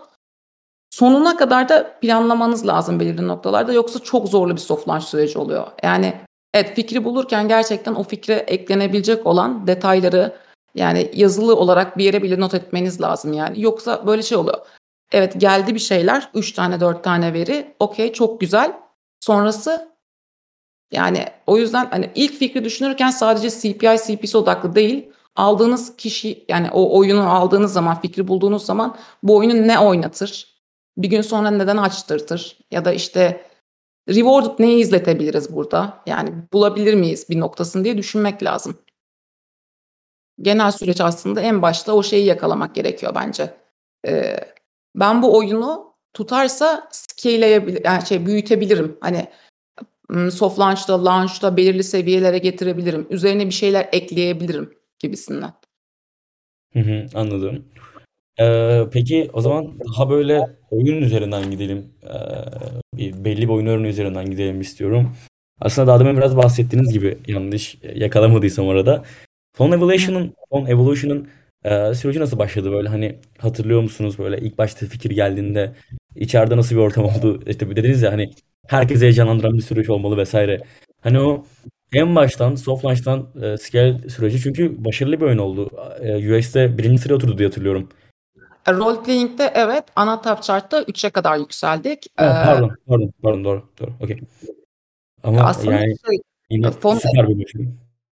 Sonuna 0.97 1.37
kadar 1.37 1.69
da 1.69 1.99
planlamanız 2.01 2.67
lazım 2.67 3.01
belirli 3.01 3.29
noktalarda 3.29 3.73
yoksa 3.73 3.99
çok 3.99 4.29
zorlu 4.29 4.53
bir 4.53 4.61
soft 4.61 4.89
launch 4.89 5.05
süreci 5.05 5.39
oluyor. 5.39 5.67
Yani 5.83 6.15
evet 6.55 6.77
fikri 6.77 7.05
bulurken 7.05 7.49
gerçekten 7.49 7.95
o 7.95 8.03
fikre 8.03 8.35
eklenebilecek 8.35 9.27
olan 9.27 9.67
detayları 9.67 10.37
yani 10.75 11.11
yazılı 11.15 11.57
olarak 11.57 11.99
bir 11.99 12.05
yere 12.05 12.23
bile 12.23 12.41
not 12.41 12.55
etmeniz 12.55 13.01
lazım 13.01 13.33
yani. 13.33 13.63
Yoksa 13.63 14.07
böyle 14.07 14.23
şey 14.23 14.39
oluyor. 14.39 14.59
Evet 15.13 15.41
geldi 15.41 15.75
bir 15.75 15.81
şeyler 15.81 16.31
3 16.35 16.53
tane 16.53 16.81
4 16.81 17.05
tane 17.05 17.33
veri 17.33 17.75
okey 17.79 18.13
çok 18.13 18.41
güzel. 18.41 18.73
Sonrası 19.21 19.89
yani 20.93 21.25
o 21.47 21.59
yüzden 21.59 21.89
hani 21.91 22.11
ilk 22.15 22.33
fikri 22.33 22.65
düşünürken 22.65 23.11
sadece 23.11 23.51
CPI 23.51 23.97
CPC 24.07 24.39
odaklı 24.39 24.75
değil 24.75 25.09
aldığınız 25.37 25.97
kişi 25.97 26.45
yani 26.49 26.71
o 26.73 26.99
oyunu 26.99 27.31
aldığınız 27.31 27.73
zaman 27.73 28.01
fikri 28.01 28.29
bulduğunuz 28.29 28.67
zaman 28.67 28.97
bu 29.23 29.37
oyunu 29.37 29.69
ne 29.69 29.79
oynatır? 29.79 30.56
Bir 30.97 31.09
gün 31.09 31.21
sonra 31.21 31.51
neden 31.51 31.77
açtırtır? 31.77 32.59
Ya 32.71 32.85
da 32.85 32.93
işte 32.93 33.47
rewarded 34.09 34.65
neyi 34.65 34.79
izletebiliriz 34.83 35.53
burada? 35.53 36.03
Yani 36.07 36.31
bulabilir 36.53 36.95
miyiz 36.95 37.27
bir 37.31 37.41
noktasını 37.41 37.85
diye 37.85 37.99
düşünmek 37.99 38.43
lazım. 38.43 38.79
genel 40.43 40.71
süreç 40.71 41.01
aslında 41.01 41.41
en 41.41 41.63
başta 41.63 41.93
o 41.93 42.03
şeyi 42.03 42.27
yakalamak 42.27 42.75
gerekiyor 42.75 43.15
bence. 43.15 43.55
Eee, 44.07 44.55
ben 44.95 45.23
bu 45.23 45.39
oyunu 45.39 45.95
tutarsa 46.15 46.89
scale'leyebilir 46.91 47.85
yani 47.85 48.07
şey 48.07 48.27
büyütebilirim. 48.27 48.99
Hani, 49.01 49.27
soft 50.31 50.59
launch'ta, 50.59 51.05
launch'ta 51.05 51.57
belirli 51.57 51.85
seviyelere 51.85 52.39
getirebilirim. 52.39 53.07
Üzerine 53.11 53.47
bir 53.47 53.51
şeyler 53.51 53.89
ekleyebilirim 53.93 54.75
gibisinden. 54.99 55.53
Hı 56.73 56.81
hı, 56.81 57.07
anladım. 57.15 57.65
Eee, 58.41 58.87
peki 58.93 59.31
o 59.33 59.41
zaman 59.41 59.79
daha 59.81 60.11
böyle 60.11 60.41
oyun 60.71 61.03
üzerinden 61.03 61.51
gidelim. 61.51 61.87
Eee, 62.03 62.11
bir 62.95 63.25
belli 63.25 63.43
bir 63.43 63.49
oyun 63.49 63.67
örneği 63.67 63.91
üzerinden 63.91 64.31
gidelim 64.31 64.61
istiyorum. 64.61 65.13
Aslında 65.61 65.87
daha 65.89 66.01
demin 66.01 66.17
biraz 66.17 66.37
bahsettiğiniz 66.37 66.93
gibi 66.93 67.19
yanlış 67.29 67.79
yakalamadıysam 67.95 68.67
orada. 68.67 69.05
Phone 69.57 69.75
Evolution'un 69.77 70.35
Phone 70.51 70.71
Evolution'un 70.71 71.29
eee, 71.65 71.95
süreci 71.95 72.21
nasıl 72.21 72.39
başladı 72.39 72.73
böyle 72.73 72.89
hani 72.89 73.17
hatırlıyor 73.39 73.83
musunuz 73.83 74.19
böyle 74.19 74.39
ilk 74.41 74.59
başta 74.59 74.87
fikir 74.87 75.11
geldiğinde 75.11 75.73
içeride 76.17 76.57
nasıl 76.57 76.77
bir 76.77 76.81
ortam 76.81 77.05
oldu? 77.05 77.43
İşte 77.47 77.77
dediniz 77.77 78.03
ya 78.03 78.13
hani 78.13 78.31
herkesi 78.69 79.03
heyecanlandıran 79.03 79.55
bir 79.57 79.63
süreç 79.63 79.91
olmalı 79.91 80.17
vesaire. 80.17 80.61
Hani 81.01 81.21
o 81.21 81.47
en 81.93 82.17
baştan 82.17 82.55
soft 82.55 82.85
launch'tan 82.85 83.29
e, 83.43 83.57
scale 83.59 84.09
süreci 84.09 84.41
çünkü 84.43 84.85
başarılı 84.85 85.21
bir 85.21 85.27
oyun 85.27 85.39
oldu. 85.39 85.71
E, 86.03 86.17
UX'te 86.33 86.79
birinci 86.79 87.03
sıraya 87.03 87.15
oturdu 87.17 87.39
diye 87.39 87.49
hatırlıyorum. 87.49 87.89
E, 88.69 88.73
role 88.73 89.03
playing'de 89.03 89.53
evet 89.55 89.85
ana 89.97 90.21
top 90.23 90.43
chart'ta 90.43 90.83
3'e 90.83 91.11
kadar 91.11 91.37
yükseldik. 91.37 92.07
Ha, 92.17 92.25
Ee, 92.25 92.47
pardon, 92.47 92.77
pardon, 92.89 93.13
pardon 93.23 93.45
doğru, 93.45 93.69
doğru. 93.81 93.91
Okey. 94.03 94.21
Ama 95.25 95.43
aslında 95.43 95.73
yani 95.73 95.97
şey, 96.07 96.19
yine 96.51 96.71
Phone, 96.71 97.01
süper 97.01 97.29
bir 97.29 97.45
başarı. 97.45 97.63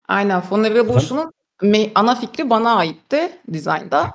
aynen? 0.08 0.42
Evolution'un 0.64 1.32
me- 1.62 1.92
ana 1.96 2.16
fikri 2.16 2.50
bana 2.50 2.76
aitti 2.76 3.32
dizaynda. 3.54 4.12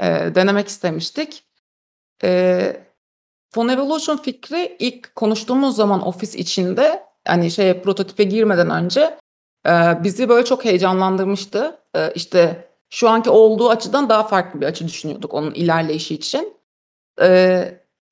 Ee, 0.00 0.04
denemek 0.34 0.68
istemiştik. 0.68 1.44
Ee, 2.24 2.76
Phone 3.50 3.72
Evolution 3.72 4.16
fikri 4.16 4.76
ilk 4.78 5.14
konuştuğumuz 5.16 5.76
zaman 5.76 6.06
ofis 6.06 6.34
içinde 6.34 7.02
hani 7.26 7.50
şey 7.50 7.80
prototipe 7.82 8.24
girmeden 8.24 8.70
önce 8.70 9.18
e, 9.66 10.04
bizi 10.04 10.28
böyle 10.28 10.44
çok 10.44 10.64
heyecanlandırmıştı. 10.64 11.78
E, 11.96 12.12
işte 12.14 12.67
şu 12.90 13.08
anki 13.08 13.30
olduğu 13.30 13.70
açıdan 13.70 14.08
daha 14.08 14.22
farklı 14.22 14.60
bir 14.60 14.66
açı 14.66 14.88
düşünüyorduk 14.88 15.34
onun 15.34 15.54
ilerleyişi 15.54 16.14
için. 16.14 16.52
E, 17.22 17.64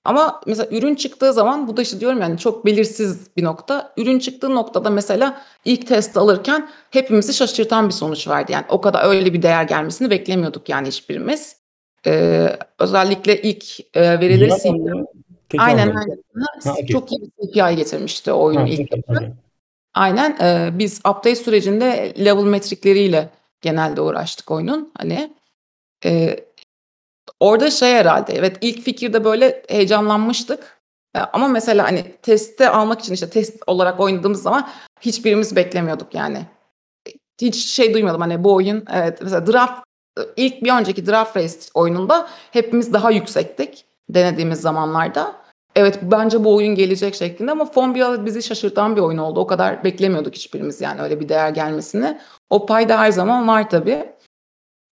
ama 0.04 0.40
mesela 0.47 0.68
ürün 0.76 0.95
çıktığı 0.95 1.33
zaman 1.33 1.68
bu 1.68 1.76
da 1.76 1.83
işte 1.83 2.00
diyorum 2.00 2.21
yani 2.21 2.38
çok 2.38 2.66
belirsiz 2.66 3.37
bir 3.37 3.45
nokta. 3.45 3.92
Ürün 3.97 4.18
çıktığı 4.18 4.54
noktada 4.54 4.90
mesela 4.90 5.42
ilk 5.64 5.87
test 5.87 6.16
alırken 6.16 6.68
hepimizi 6.90 7.35
şaşırtan 7.35 7.88
bir 7.88 7.95
sonuç 7.95 8.28
verdi. 8.28 8.52
Yani 8.52 8.64
o 8.68 8.80
kadar 8.80 9.09
öyle 9.09 9.33
bir 9.33 9.42
değer 9.42 9.62
gelmesini 9.62 10.11
beklemiyorduk 10.11 10.68
yani 10.68 10.88
hiçbirimiz. 10.88 11.56
Ee, 12.06 12.56
özellikle 12.78 13.42
ilk 13.42 13.80
e, 13.97 14.21
verileri 14.21 14.45
Güzel 14.45 14.59
sildi. 14.59 14.90
anlamda, 14.90 15.06
kötü 15.49 15.62
Aynen 15.64 15.87
aynen. 15.87 16.23
Ha. 16.64 16.75
Çok 16.92 17.12
iyi 17.12 17.21
bir 17.21 17.52
CPI 17.52 17.76
getirmişti 17.76 18.33
o 18.33 18.42
oyun 18.42 18.61
Ha, 18.61 18.66
ilk 18.68 18.92
okey. 19.09 19.28
Aynen 19.95 20.37
e, 20.40 20.78
biz 20.78 20.99
update 20.99 21.37
sürecinde 21.37 22.14
level 22.25 22.45
metrikleriyle 22.45 23.28
genelde 23.60 24.00
uğraştık 24.00 24.50
oyunun. 24.50 24.92
Hani 24.98 25.34
e, 26.04 26.40
orada 27.40 27.70
şey 27.70 27.94
herhalde 27.94 28.32
evet 28.32 28.58
ilk 28.60 28.82
fikirde 28.82 29.25
böyle 29.25 29.62
heyecanlanmıştık. 29.68 30.80
E, 31.16 31.18
ama 31.18 31.48
mesela 31.48 31.84
hani 31.84 32.16
teste 32.22 32.68
almak 32.68 33.00
için 33.00 33.14
işte 33.14 33.30
test 33.30 33.62
olarak 33.66 34.00
oynadığımız 34.00 34.42
zaman 34.42 34.68
hiçbirimiz 35.00 35.56
beklemiyorduk 35.56 36.14
yani. 36.14 36.46
Hiç 37.40 37.66
şey 37.66 37.94
duymadım 37.94 38.20
hani 38.20 38.44
bu 38.44 38.54
oyun 38.54 38.84
evet 38.92 39.18
mesela 39.22 39.46
draft 39.46 39.86
ilk 40.36 40.64
bir 40.64 40.72
önceki 40.72 41.06
draft 41.06 41.36
race 41.36 41.58
oyununda 41.75 42.28
hepimiz 42.50 42.92
daha 42.92 43.10
yüksektik 43.10 43.84
denediğimiz 44.08 44.60
zamanlarda. 44.60 45.46
Evet 45.76 45.99
bence 46.02 46.45
bu 46.45 46.54
oyun 46.54 46.75
gelecek 46.75 47.14
şeklinde 47.14 47.50
ama 47.50 47.64
Fon 47.64 47.95
biraz 47.95 48.26
bizi 48.26 48.42
şaşırtan 48.42 48.97
bir 48.97 49.00
oyun 49.00 49.18
oldu. 49.18 49.40
O 49.40 49.47
kadar 49.47 49.85
beklemiyorduk 49.85 50.35
hiçbirimiz 50.35 50.80
yani 50.80 51.00
öyle 51.00 51.21
bir 51.21 51.28
değer 51.28 51.50
gelmesini. 51.50 52.21
O 52.50 52.66
payda 52.66 52.99
her 52.99 53.12
zaman 53.12 53.49
var 53.49 53.71
tabii. 53.71 54.12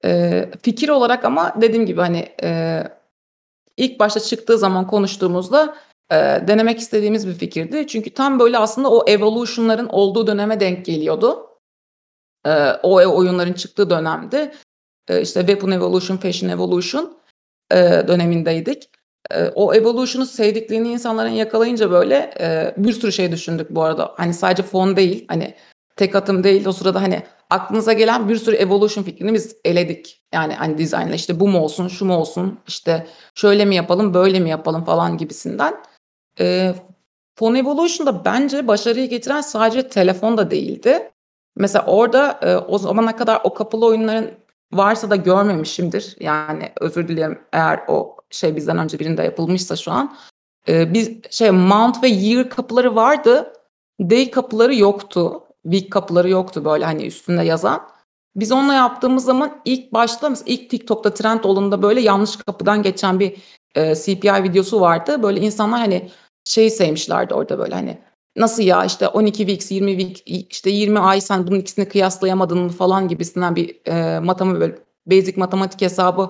Ee, 0.06 0.50
fikir 0.62 0.90
olarak 0.90 1.26
ama 1.26 1.62
dediğim 1.62 1.86
gibi 1.86 2.02
hani 2.02 2.30
e, 2.44 2.84
ilk 3.78 4.00
başta 4.00 4.20
çıktığı 4.20 4.58
zaman 4.58 4.88
konuştuğumuzda 4.88 5.78
e, 6.12 6.16
denemek 6.48 6.80
istediğimiz 6.80 7.28
bir 7.28 7.34
fikirdi. 7.34 7.88
Çünkü 7.88 8.10
tam 8.10 8.40
böyle 8.40 8.58
aslında 8.58 8.92
o 8.92 9.10
evolution'ların 9.10 9.88
olduğu 9.90 10.28
döneme 10.28 10.60
denk 10.60 10.86
geliyordu. 10.86 11.50
E, 12.46 12.72
o 12.84 13.16
oyunların 13.18 13.54
çıktığı 13.54 13.90
dönemde 13.90 14.54
e, 15.08 15.22
işte 15.22 15.40
Weapon 15.40 15.72
Evolution, 15.72 16.18
Fashion 16.18 16.50
Evolution 16.50 17.18
e, 17.72 17.78
dönemindeydik. 18.08 18.93
E, 19.32 19.48
o 19.56 19.74
Evolution'u 19.74 20.26
sevdiklerini 20.26 20.92
insanların 20.92 21.30
yakalayınca 21.30 21.92
böyle 21.92 22.34
e, 22.40 22.74
bir 22.78 22.94
sürü 22.94 23.12
şey 23.12 23.32
düşündük 23.32 23.70
bu 23.70 23.84
arada. 23.84 24.14
Hani 24.18 24.34
sadece 24.34 24.64
fon 24.64 24.96
değil, 24.96 25.26
hani 25.28 25.56
tek 25.96 26.16
atım 26.16 26.44
değil. 26.44 26.66
O 26.66 26.72
sırada 26.72 27.02
hani 27.02 27.24
aklınıza 27.50 27.94
gelen 27.94 28.30
bir 28.30 28.36
sürü 28.36 28.56
Evolution 28.56 29.04
fikrini 29.04 29.34
biz 29.34 29.56
eledik. 29.66 30.24
Yani 30.34 30.54
hani 30.54 30.78
dizaynla 30.78 31.16
işte 31.16 31.40
bu 31.40 31.48
mu 31.48 31.60
olsun, 31.60 31.88
şu 31.88 32.06
mu 32.06 32.16
olsun, 32.16 32.60
işte 32.68 33.08
şöyle 33.36 33.66
mi 33.66 33.76
yapalım, 33.76 34.14
böyle 34.14 34.40
mi 34.40 34.50
yapalım 34.50 34.84
falan 34.84 35.18
gibisinden. 35.18 35.76
E, 36.40 36.74
Phone 37.36 37.60
Evolution'da 37.60 38.26
bence 38.26 38.68
başarıyı 38.68 39.10
getiren 39.10 39.42
sadece 39.42 39.90
telefon 39.90 40.38
da 40.38 40.52
değildi. 40.52 41.12
Mesela 41.56 41.86
orada 41.86 42.40
e, 42.42 42.56
o 42.56 42.78
zamana 42.78 43.16
kadar 43.16 43.42
o 43.44 43.54
kapalı 43.54 43.86
oyunların 43.86 44.32
varsa 44.74 45.10
da 45.10 45.16
görmemişimdir. 45.16 46.16
Yani 46.20 46.72
özür 46.82 47.08
dilerim 47.08 47.40
eğer 47.54 47.80
o 47.88 48.18
şey 48.34 48.56
bizden 48.56 48.78
önce 48.78 49.00
birinde 49.00 49.24
yapılmışsa 49.24 49.76
şu 49.76 49.92
an. 49.92 50.16
E, 50.68 50.94
biz 50.94 51.12
şey 51.30 51.52
mount 51.52 52.04
ve 52.04 52.08
year 52.08 52.50
kapıları 52.50 52.96
vardı. 52.96 53.54
Day 54.02 54.32
kapıları 54.32 54.76
yoktu. 54.76 55.44
Week 55.64 55.92
kapıları 55.92 56.30
yoktu 56.30 56.66
böyle 56.66 56.86
hani 56.86 57.06
üstünde 57.06 57.44
yazan. 57.44 57.82
Biz 58.36 58.52
onunla 58.52 58.74
yaptığımız 58.74 59.26
zaman 59.26 59.62
ilk 59.66 59.94
başta 59.94 60.34
ilk 60.46 60.70
TikTok'ta 60.70 61.14
trend 61.14 61.44
olduğunda 61.44 61.82
böyle 61.82 62.02
yanlış 62.02 62.36
kapıdan 62.36 62.84
geçen 62.84 63.20
bir 63.20 63.38
e, 63.76 63.96
CPI 63.96 64.44
videosu 64.44 64.82
vardı. 64.82 65.24
Böyle 65.24 65.40
insanlar 65.40 65.80
hani 65.80 66.10
şey 66.46 66.70
sevmişlerdi 66.70 67.34
orada 67.34 67.60
böyle 67.60 67.76
hani 67.76 67.98
nasıl 68.36 68.64
ya 68.64 68.86
işte 68.86 69.08
12 69.08 69.38
weeks 69.38 69.72
20 69.72 70.00
week 70.00 70.24
işte 70.52 70.70
20 70.70 71.00
ay 71.00 71.22
sen 71.22 71.48
bunun 71.48 71.60
ikisini 71.60 71.90
kıyaslayamadın 71.90 72.70
falan 72.70 73.08
gibisinden 73.08 73.56
bir 73.56 73.88
e, 73.88 74.20
matematik 74.20 74.62
böyle 74.62 74.76
basic 75.08 75.40
matematik 75.40 75.82
hesabı 75.82 76.30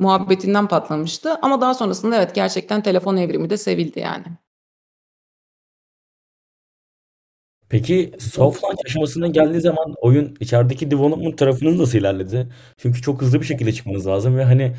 muhabbetinden 0.00 0.68
patlamıştı. 0.68 1.34
Ama 1.42 1.60
daha 1.60 1.74
sonrasında 1.74 2.16
evet 2.16 2.34
gerçekten 2.34 2.82
telefon 2.82 3.16
evrimi 3.16 3.50
de 3.50 3.56
sevildi 3.56 4.00
yani. 4.00 4.24
Peki 7.68 8.12
soft 8.18 8.64
launch 8.64 8.78
aşamasına 8.86 9.26
geldiği 9.26 9.60
zaman 9.60 9.94
oyun 10.00 10.36
içerideki 10.40 10.90
development 10.90 11.38
tarafınız 11.38 11.80
nasıl 11.80 11.98
ilerledi? 11.98 12.48
Çünkü 12.76 13.02
çok 13.02 13.22
hızlı 13.22 13.40
bir 13.40 13.46
şekilde 13.46 13.72
çıkmanız 13.72 14.06
lazım 14.06 14.36
ve 14.36 14.44
hani 14.44 14.72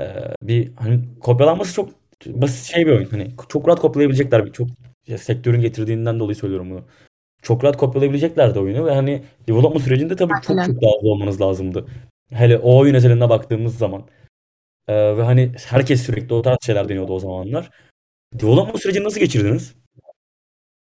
e, 0.00 0.04
bir 0.42 0.72
hani 0.76 1.00
kopyalanması 1.20 1.74
çok 1.74 1.90
basit 2.26 2.74
şey 2.74 2.86
bir 2.86 2.92
oyun. 2.92 3.10
Hani 3.10 3.30
çok 3.48 3.68
rahat 3.68 3.80
kopyalayabilecekler 3.80 4.46
bir 4.46 4.52
çok 4.52 4.68
ya 5.06 5.18
sektörün 5.18 5.60
getirdiğinden 5.60 6.20
dolayı 6.20 6.36
söylüyorum 6.36 6.70
bunu. 6.70 6.84
Çok 7.42 7.64
rahat 7.64 7.76
kopyalayabileceklerdi 7.76 8.58
oyunu 8.58 8.86
ve 8.86 8.94
hani 8.94 9.22
development 9.48 9.84
sürecinde 9.84 10.16
tabii 10.16 10.32
çok 10.42 10.64
çok 10.66 10.82
daha 10.82 10.96
hızlı 10.96 11.10
olmanız 11.10 11.40
lazımdı. 11.40 11.86
Hele 12.30 12.58
o 12.58 12.78
oyun 12.78 12.94
özelinde 12.94 13.28
baktığımız 13.28 13.78
zaman. 13.78 14.02
E, 14.88 15.16
ve 15.16 15.22
hani 15.22 15.52
herkes 15.66 16.06
sürekli 16.06 16.34
o 16.34 16.42
tarz 16.42 16.58
şeyler 16.66 16.88
deniyordu 16.88 17.12
o 17.12 17.18
zamanlar. 17.18 17.70
Development 18.32 18.82
sürecini 18.82 19.04
nasıl 19.04 19.20
geçirdiniz? 19.20 19.74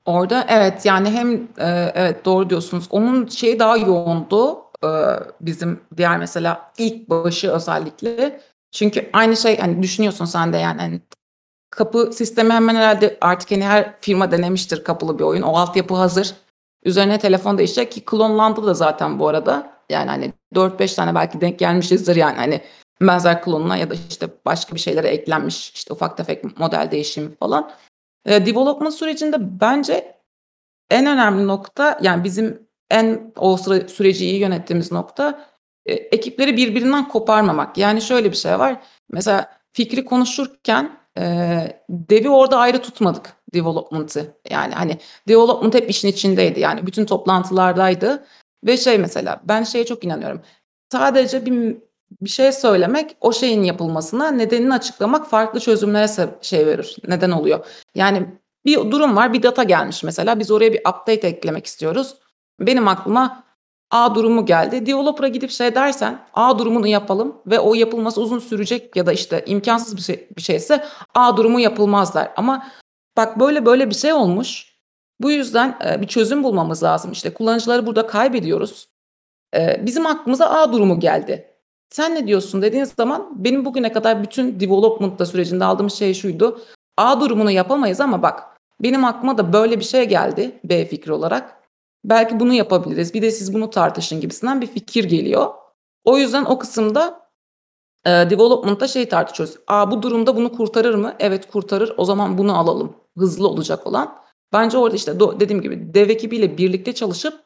Orada 0.05 0.45
evet 0.49 0.85
yani 0.85 1.09
hem 1.09 1.33
e, 1.57 1.91
evet 1.95 2.25
doğru 2.25 2.49
diyorsunuz. 2.49 2.87
Onun 2.89 3.27
şeyi 3.27 3.59
daha 3.59 3.77
yoğundu. 3.77 4.61
E, 4.83 4.89
bizim 5.41 5.79
diğer 5.97 6.17
mesela 6.17 6.71
ilk 6.77 7.09
başı 7.09 7.51
özellikle. 7.51 8.41
Çünkü 8.71 9.09
aynı 9.13 9.37
şey 9.37 9.59
hani 9.59 9.83
düşünüyorsun 9.83 10.25
sen 10.25 10.53
de 10.53 10.57
yani 10.57 10.81
hani 10.81 11.01
kapı 11.69 12.13
sistemi 12.13 12.53
hemen 12.53 12.75
herhalde 12.75 13.17
artık 13.21 13.51
hani 13.51 13.65
her 13.65 13.99
firma 14.01 14.31
denemiştir 14.31 14.83
kapılı 14.83 15.19
bir 15.19 15.23
oyun. 15.23 15.41
O 15.41 15.57
altyapı 15.57 15.95
hazır. 15.95 16.33
Üzerine 16.85 17.19
telefon 17.19 17.57
değişecek 17.57 17.91
ki 17.91 18.05
klonlandı 18.05 18.65
da 18.65 18.73
zaten 18.73 19.19
bu 19.19 19.27
arada. 19.27 19.73
Yani 19.89 20.09
hani 20.09 20.33
4-5 20.55 20.95
tane 20.95 21.15
belki 21.15 21.41
denk 21.41 21.59
gelmişizdir 21.59 22.15
yani 22.15 22.37
hani 22.37 22.61
benzer 23.01 23.41
klonuna 23.41 23.77
ya 23.77 23.89
da 23.89 23.93
işte 24.09 24.27
başka 24.45 24.75
bir 24.75 24.79
şeylere 24.79 25.07
eklenmiş 25.07 25.71
işte 25.71 25.93
ufak 25.93 26.17
tefek 26.17 26.59
model 26.59 26.87
değişimi 26.91 27.35
falan. 27.35 27.71
E, 28.25 28.45
development 28.45 28.93
sürecinde 28.93 29.59
bence 29.61 30.15
en 30.89 31.05
önemli 31.05 31.47
nokta 31.47 31.99
yani 32.01 32.23
bizim 32.23 32.69
en 32.89 33.33
o 33.37 33.57
sıra, 33.57 33.87
süreci 33.87 34.25
iyi 34.25 34.39
yönettiğimiz 34.39 34.91
nokta 34.91 35.47
e, 35.85 35.93
ekipleri 35.93 36.57
birbirinden 36.57 37.07
koparmamak. 37.07 37.77
Yani 37.77 38.01
şöyle 38.01 38.31
bir 38.31 38.37
şey 38.37 38.59
var. 38.59 38.81
Mesela 39.11 39.59
fikri 39.73 40.05
konuşurken 40.05 40.99
e, 41.17 41.81
devi 41.89 42.29
orada 42.29 42.57
ayrı 42.57 42.81
tutmadık 42.81 43.33
development'ı. 43.53 44.37
Yani 44.49 44.73
hani 44.73 44.97
development 45.27 45.73
hep 45.75 45.89
işin 45.89 46.07
içindeydi. 46.07 46.59
Yani 46.59 46.87
bütün 46.87 47.05
toplantılardaydı. 47.05 48.25
Ve 48.65 48.77
şey 48.77 48.97
mesela 48.97 49.41
ben 49.43 49.63
şeye 49.63 49.85
çok 49.85 50.03
inanıyorum. 50.03 50.41
sadece 50.91 51.45
bir 51.45 51.77
bir 52.21 52.29
şey 52.29 52.51
söylemek, 52.51 53.15
o 53.21 53.33
şeyin 53.33 53.63
yapılmasına, 53.63 54.31
nedenini 54.31 54.73
açıklamak 54.73 55.27
farklı 55.27 55.59
çözümlere 55.59 56.29
şey 56.41 56.65
verir, 56.65 56.97
neden 57.07 57.31
oluyor. 57.31 57.65
Yani 57.95 58.27
bir 58.65 58.91
durum 58.91 59.15
var, 59.15 59.33
bir 59.33 59.43
data 59.43 59.63
gelmiş 59.63 60.03
mesela. 60.03 60.39
Biz 60.39 60.51
oraya 60.51 60.73
bir 60.73 60.79
update 60.79 61.27
eklemek 61.27 61.65
istiyoruz. 61.65 62.15
Benim 62.59 62.87
aklıma 62.87 63.43
A 63.91 64.15
durumu 64.15 64.45
geldi. 64.45 64.85
Developer'a 64.85 65.27
gidip 65.27 65.51
şey 65.51 65.75
dersen 65.75 66.25
A 66.33 66.59
durumunu 66.59 66.87
yapalım 66.87 67.41
ve 67.47 67.59
o 67.59 67.75
yapılması 67.75 68.21
uzun 68.21 68.39
sürecek 68.39 68.95
ya 68.95 69.05
da 69.05 69.13
işte 69.13 69.43
imkansız 69.45 69.97
bir, 69.97 70.01
şey, 70.01 70.29
bir 70.37 70.41
şeyse 70.41 70.85
A 71.15 71.37
durumu 71.37 71.59
yapılmaz 71.59 72.15
der. 72.15 72.31
Ama 72.37 72.67
bak 73.17 73.39
böyle 73.39 73.65
böyle 73.65 73.89
bir 73.89 73.95
şey 73.95 74.13
olmuş. 74.13 74.69
Bu 75.21 75.31
yüzden 75.31 75.79
bir 76.01 76.07
çözüm 76.07 76.43
bulmamız 76.43 76.83
lazım. 76.83 77.11
İşte 77.11 77.33
kullanıcıları 77.33 77.85
burada 77.85 78.07
kaybediyoruz. 78.07 78.89
Bizim 79.79 80.05
aklımıza 80.05 80.49
A 80.49 80.73
durumu 80.73 80.99
geldi. 80.99 81.48
Sen 81.89 82.15
ne 82.15 82.27
diyorsun 82.27 82.61
dediğiniz 82.61 82.93
zaman 82.97 83.31
benim 83.35 83.65
bugüne 83.65 83.91
kadar 83.91 84.23
bütün 84.23 84.59
development 84.59 85.27
sürecinde 85.27 85.65
aldığım 85.65 85.89
şey 85.89 86.13
şuydu. 86.13 86.61
A 86.97 87.21
durumunu 87.21 87.51
yapamayız 87.51 88.01
ama 88.01 88.21
bak 88.21 88.43
benim 88.81 89.05
aklıma 89.05 89.37
da 89.37 89.53
böyle 89.53 89.79
bir 89.79 89.85
şey 89.85 90.05
geldi 90.05 90.59
B 90.63 90.85
fikri 90.85 91.11
olarak. 91.11 91.59
Belki 92.05 92.39
bunu 92.39 92.53
yapabiliriz. 92.53 93.13
Bir 93.13 93.21
de 93.21 93.31
siz 93.31 93.53
bunu 93.53 93.69
tartışın 93.69 94.21
gibisinden 94.21 94.61
bir 94.61 94.67
fikir 94.67 95.03
geliyor. 95.03 95.53
O 96.03 96.17
yüzden 96.17 96.45
o 96.45 96.59
kısımda 96.59 97.29
e, 98.05 98.09
development'ta 98.09 98.87
şey 98.87 99.09
tartışıyoruz. 99.09 99.55
Aa 99.67 99.91
bu 99.91 100.01
durumda 100.01 100.35
bunu 100.35 100.51
kurtarır 100.51 100.95
mı? 100.95 101.15
Evet 101.19 101.51
kurtarır. 101.51 101.93
O 101.97 102.05
zaman 102.05 102.37
bunu 102.37 102.57
alalım. 102.57 102.95
Hızlı 103.17 103.47
olacak 103.47 103.87
olan. 103.87 104.15
Bence 104.53 104.77
orada 104.77 104.95
işte 104.95 105.19
dediğim 105.19 105.61
gibi 105.61 105.93
dev 105.93 106.09
ekibiyle 106.09 106.57
birlikte 106.57 106.93
çalışıp 106.93 107.43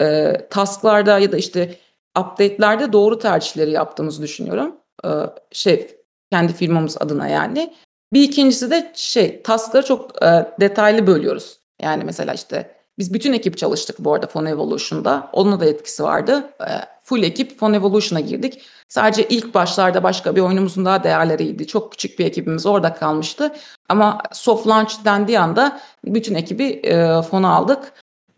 e, 0.00 0.32
tasklarda 0.50 1.18
ya 1.18 1.32
da 1.32 1.36
işte 1.36 1.78
update'lerde 2.18 2.92
doğru 2.92 3.18
tercihleri 3.18 3.70
yaptığımızı 3.70 4.22
düşünüyorum. 4.22 4.76
E, 5.04 5.08
şey 5.52 5.96
kendi 6.32 6.52
firmamız 6.52 6.96
adına 7.00 7.28
yani. 7.28 7.74
Bir 8.12 8.22
ikincisi 8.22 8.70
de 8.70 8.92
şey 8.94 9.42
taskları 9.42 9.86
çok 9.86 10.22
e, 10.22 10.46
detaylı 10.60 11.06
bölüyoruz. 11.06 11.58
Yani 11.82 12.04
mesela 12.04 12.34
işte 12.34 12.76
biz 12.98 13.14
bütün 13.14 13.32
ekip 13.32 13.58
çalıştık 13.58 13.98
bu 13.98 14.14
arada 14.14 14.26
Fun 14.26 14.46
Evolution'da. 14.46 15.30
Onun 15.32 15.60
da 15.60 15.64
etkisi 15.64 16.04
vardı. 16.04 16.50
E, 16.60 16.70
full 17.04 17.22
ekip 17.22 17.58
Fun 17.58 17.72
Evolution'a 17.72 18.20
girdik. 18.20 18.62
Sadece 18.88 19.28
ilk 19.28 19.54
başlarda 19.54 20.02
başka 20.02 20.36
bir 20.36 20.40
oyunumuzun 20.40 20.84
daha 20.84 21.04
değerleriydi. 21.04 21.66
Çok 21.66 21.90
küçük 21.92 22.18
bir 22.18 22.26
ekibimiz 22.26 22.66
orada 22.66 22.94
kalmıştı. 22.94 23.52
Ama 23.88 24.22
soft 24.32 24.66
launch 24.66 25.04
dendiği 25.04 25.38
anda 25.38 25.80
bütün 26.04 26.34
ekibi 26.34 26.64
e, 26.64 27.22
fona 27.22 27.54
aldık. 27.54 27.92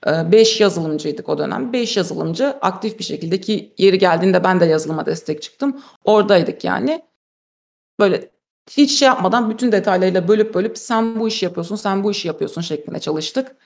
5 0.06 0.60
yazılımcıydık 0.60 1.28
o 1.28 1.38
dönem. 1.38 1.72
5 1.72 1.96
yazılımcı 1.96 2.46
aktif 2.46 2.98
bir 2.98 3.04
şekilde 3.04 3.40
ki 3.40 3.74
yeri 3.78 3.98
geldiğinde 3.98 4.44
ben 4.44 4.60
de 4.60 4.64
yazılıma 4.64 5.06
destek 5.06 5.42
çıktım. 5.42 5.82
Oradaydık 6.04 6.64
yani. 6.64 7.02
Böyle 8.00 8.30
hiç 8.70 8.98
şey 8.98 9.08
yapmadan 9.08 9.50
bütün 9.50 9.72
detaylarıyla 9.72 10.28
bölüp 10.28 10.54
bölüp 10.54 10.78
sen 10.78 11.20
bu 11.20 11.28
işi 11.28 11.44
yapıyorsun, 11.44 11.76
sen 11.76 12.04
bu 12.04 12.10
işi 12.10 12.28
yapıyorsun 12.28 12.60
şeklinde 12.60 13.00
çalıştık. 13.00 13.56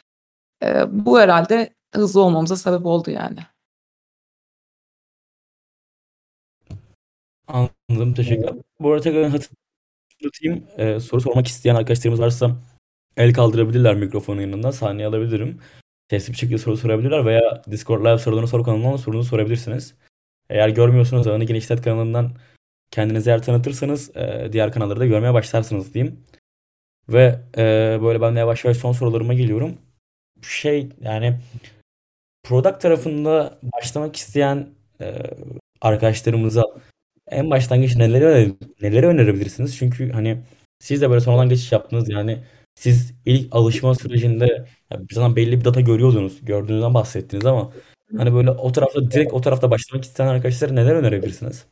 Ee, 0.63 0.85
bu 1.07 1.21
herhalde 1.21 1.75
hızlı 1.95 2.21
olmamıza 2.23 2.57
sebep 2.57 2.87
oldu 2.87 3.11
yani. 3.11 3.39
Anladım, 7.49 8.15
teşekkürler. 8.15 8.55
Bu 8.81 8.93
arada 8.93 9.03
tekrar 9.03 9.31
hatırlatayım. 9.31 10.65
Ee, 10.79 11.01
soru 11.01 11.21
sormak 11.21 11.47
isteyen 11.47 11.75
arkadaşlarımız 11.75 12.21
varsa 12.21 12.57
el 13.17 13.35
kaldırabilirler 13.35 13.95
mikrofonun 13.95 14.41
yanında. 14.41 14.73
Saniye 14.73 15.07
alabilirim. 15.07 15.61
Sesli 16.11 16.33
bir 16.33 16.39
şekilde 16.39 16.59
soru 16.59 16.77
sorabilirler 16.77 17.27
veya 17.27 17.63
Discord 17.71 18.01
Live 18.01 18.19
sorularını 18.19 18.49
soru 18.49 18.63
kanalından 18.63 18.97
sorunuzu 18.97 19.29
sorabilirsiniz. 19.29 19.95
Eğer 20.51 20.69
görmüyorsunuz 20.69 21.27
Alanı 21.27 21.45
Genişlet 21.45 21.83
kanalından 21.83 22.33
kendinizi 22.91 23.31
eğer 23.31 23.43
tanıtırsanız 23.43 24.17
e, 24.17 24.49
diğer 24.53 24.73
kanalları 24.73 25.01
da 25.01 25.07
görmeye 25.07 25.35
başlarsınız 25.35 25.95
diyeyim. 25.95 26.25
Ve 27.09 27.41
e, 27.57 27.99
böyle 28.03 28.21
ben 28.21 28.35
de 28.35 28.39
yavaş 28.39 28.65
yavaş 28.65 28.77
son 28.77 28.93
sorularıma 28.93 29.35
geliyorum. 29.35 29.79
Şey 30.43 30.89
yani 31.01 31.41
product 32.43 32.81
tarafında 32.81 33.59
başlamak 33.63 34.17
isteyen 34.17 34.69
e, 35.01 35.17
arkadaşlarımıza 35.81 36.65
en 37.31 37.51
başlangıç 37.51 37.97
neleri 37.97 38.55
neleri 38.83 39.07
önerebilirsiniz? 39.07 39.77
Çünkü 39.77 40.13
hani 40.13 40.39
siz 40.79 41.03
de 41.03 41.11
böyle 41.11 41.21
sonradan 41.21 41.49
geçiş 41.49 41.73
yaptınız 41.73 42.09
yani 42.09 42.39
siz 42.79 43.13
ilk 43.25 43.55
alışma 43.55 43.95
sürecinde 43.95 44.67
ya 44.91 45.01
zaten 45.11 45.37
belli 45.37 45.61
bir 45.61 45.65
data 45.65 45.81
görüyordunuz. 45.81 46.45
Gördüğünüzden 46.45 46.95
bahsettiniz 46.95 47.47
ama 47.47 47.73
hani 48.17 48.35
böyle 48.35 48.51
o 48.51 48.73
tarafta 48.73 49.11
direkt 49.11 49.33
o 49.33 49.41
tarafta 49.41 49.71
başlamak 49.71 50.05
isteyen 50.05 50.29
arkadaşlara 50.29 50.73
neler 50.73 50.95
önerebilirsiniz? 50.95 51.65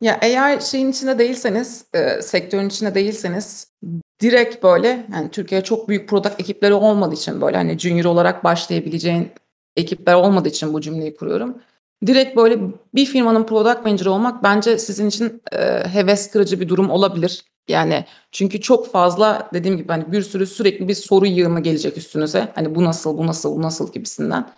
Ya 0.00 0.18
eğer 0.22 0.60
şeyin 0.60 0.90
içinde 0.90 1.18
değilseniz, 1.18 1.86
e, 1.94 2.22
sektörün 2.22 2.68
içinde 2.68 2.94
değilseniz 2.94 3.72
direkt 4.20 4.62
böyle 4.62 5.06
yani 5.12 5.30
Türkiye 5.30 5.60
çok 5.60 5.88
büyük 5.88 6.08
product 6.08 6.40
ekipleri 6.40 6.74
olmadığı 6.74 7.14
için 7.14 7.40
böyle 7.40 7.56
hani 7.56 7.78
junior 7.78 8.04
olarak 8.04 8.44
başlayabileceğin 8.44 9.30
ekipler 9.76 10.14
olmadığı 10.14 10.48
için 10.48 10.74
bu 10.74 10.80
cümleyi 10.80 11.16
kuruyorum. 11.16 11.58
Direkt 12.06 12.36
böyle 12.36 12.60
bir 12.94 13.06
firmanın 13.06 13.46
product 13.46 13.84
manager 13.84 14.06
olmak 14.06 14.42
bence 14.42 14.78
sizin 14.78 15.08
için 15.08 15.42
e, 15.52 15.88
heves 15.88 16.30
kırıcı 16.30 16.60
bir 16.60 16.68
durum 16.68 16.90
olabilir. 16.90 17.44
Yani 17.68 18.04
çünkü 18.32 18.60
çok 18.60 18.92
fazla 18.92 19.48
dediğim 19.52 19.76
gibi 19.76 19.88
hani 19.88 20.12
bir 20.12 20.22
sürü 20.22 20.46
sürekli 20.46 20.88
bir 20.88 20.94
soru 20.94 21.26
yığını 21.26 21.60
gelecek 21.60 21.96
üstünüze. 21.96 22.48
Hani 22.54 22.74
bu 22.74 22.84
nasıl, 22.84 23.18
bu 23.18 23.26
nasıl, 23.26 23.56
bu 23.56 23.62
nasıl 23.62 23.92
gibisinden. 23.92 24.50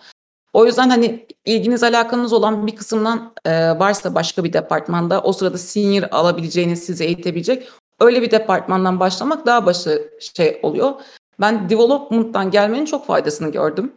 O 0.53 0.67
yüzden 0.67 0.89
hani 0.91 1.27
ilginiz 1.45 1.83
alakanız 1.83 2.33
olan 2.33 2.67
bir 2.67 2.77
kısımdan 2.77 3.35
e, 3.45 3.79
varsa 3.79 4.15
başka 4.15 4.45
bir 4.45 4.53
departmanda 4.53 5.23
o 5.23 5.33
sırada 5.33 5.59
senior 5.59 6.09
alabileceğiniz 6.11 6.83
sizi 6.83 7.05
eğitebilecek 7.05 7.69
öyle 8.01 8.23
bir 8.23 8.31
departmandan 8.31 9.01
başlamak 9.01 9.47
daha 9.47 9.67
başı 9.67 10.11
şey 10.37 10.61
oluyor. 10.63 10.93
Ben 11.41 11.69
development'tan 11.69 12.51
gelmenin 12.51 12.85
çok 12.85 13.07
faydasını 13.07 13.53
gördüm. 13.53 13.93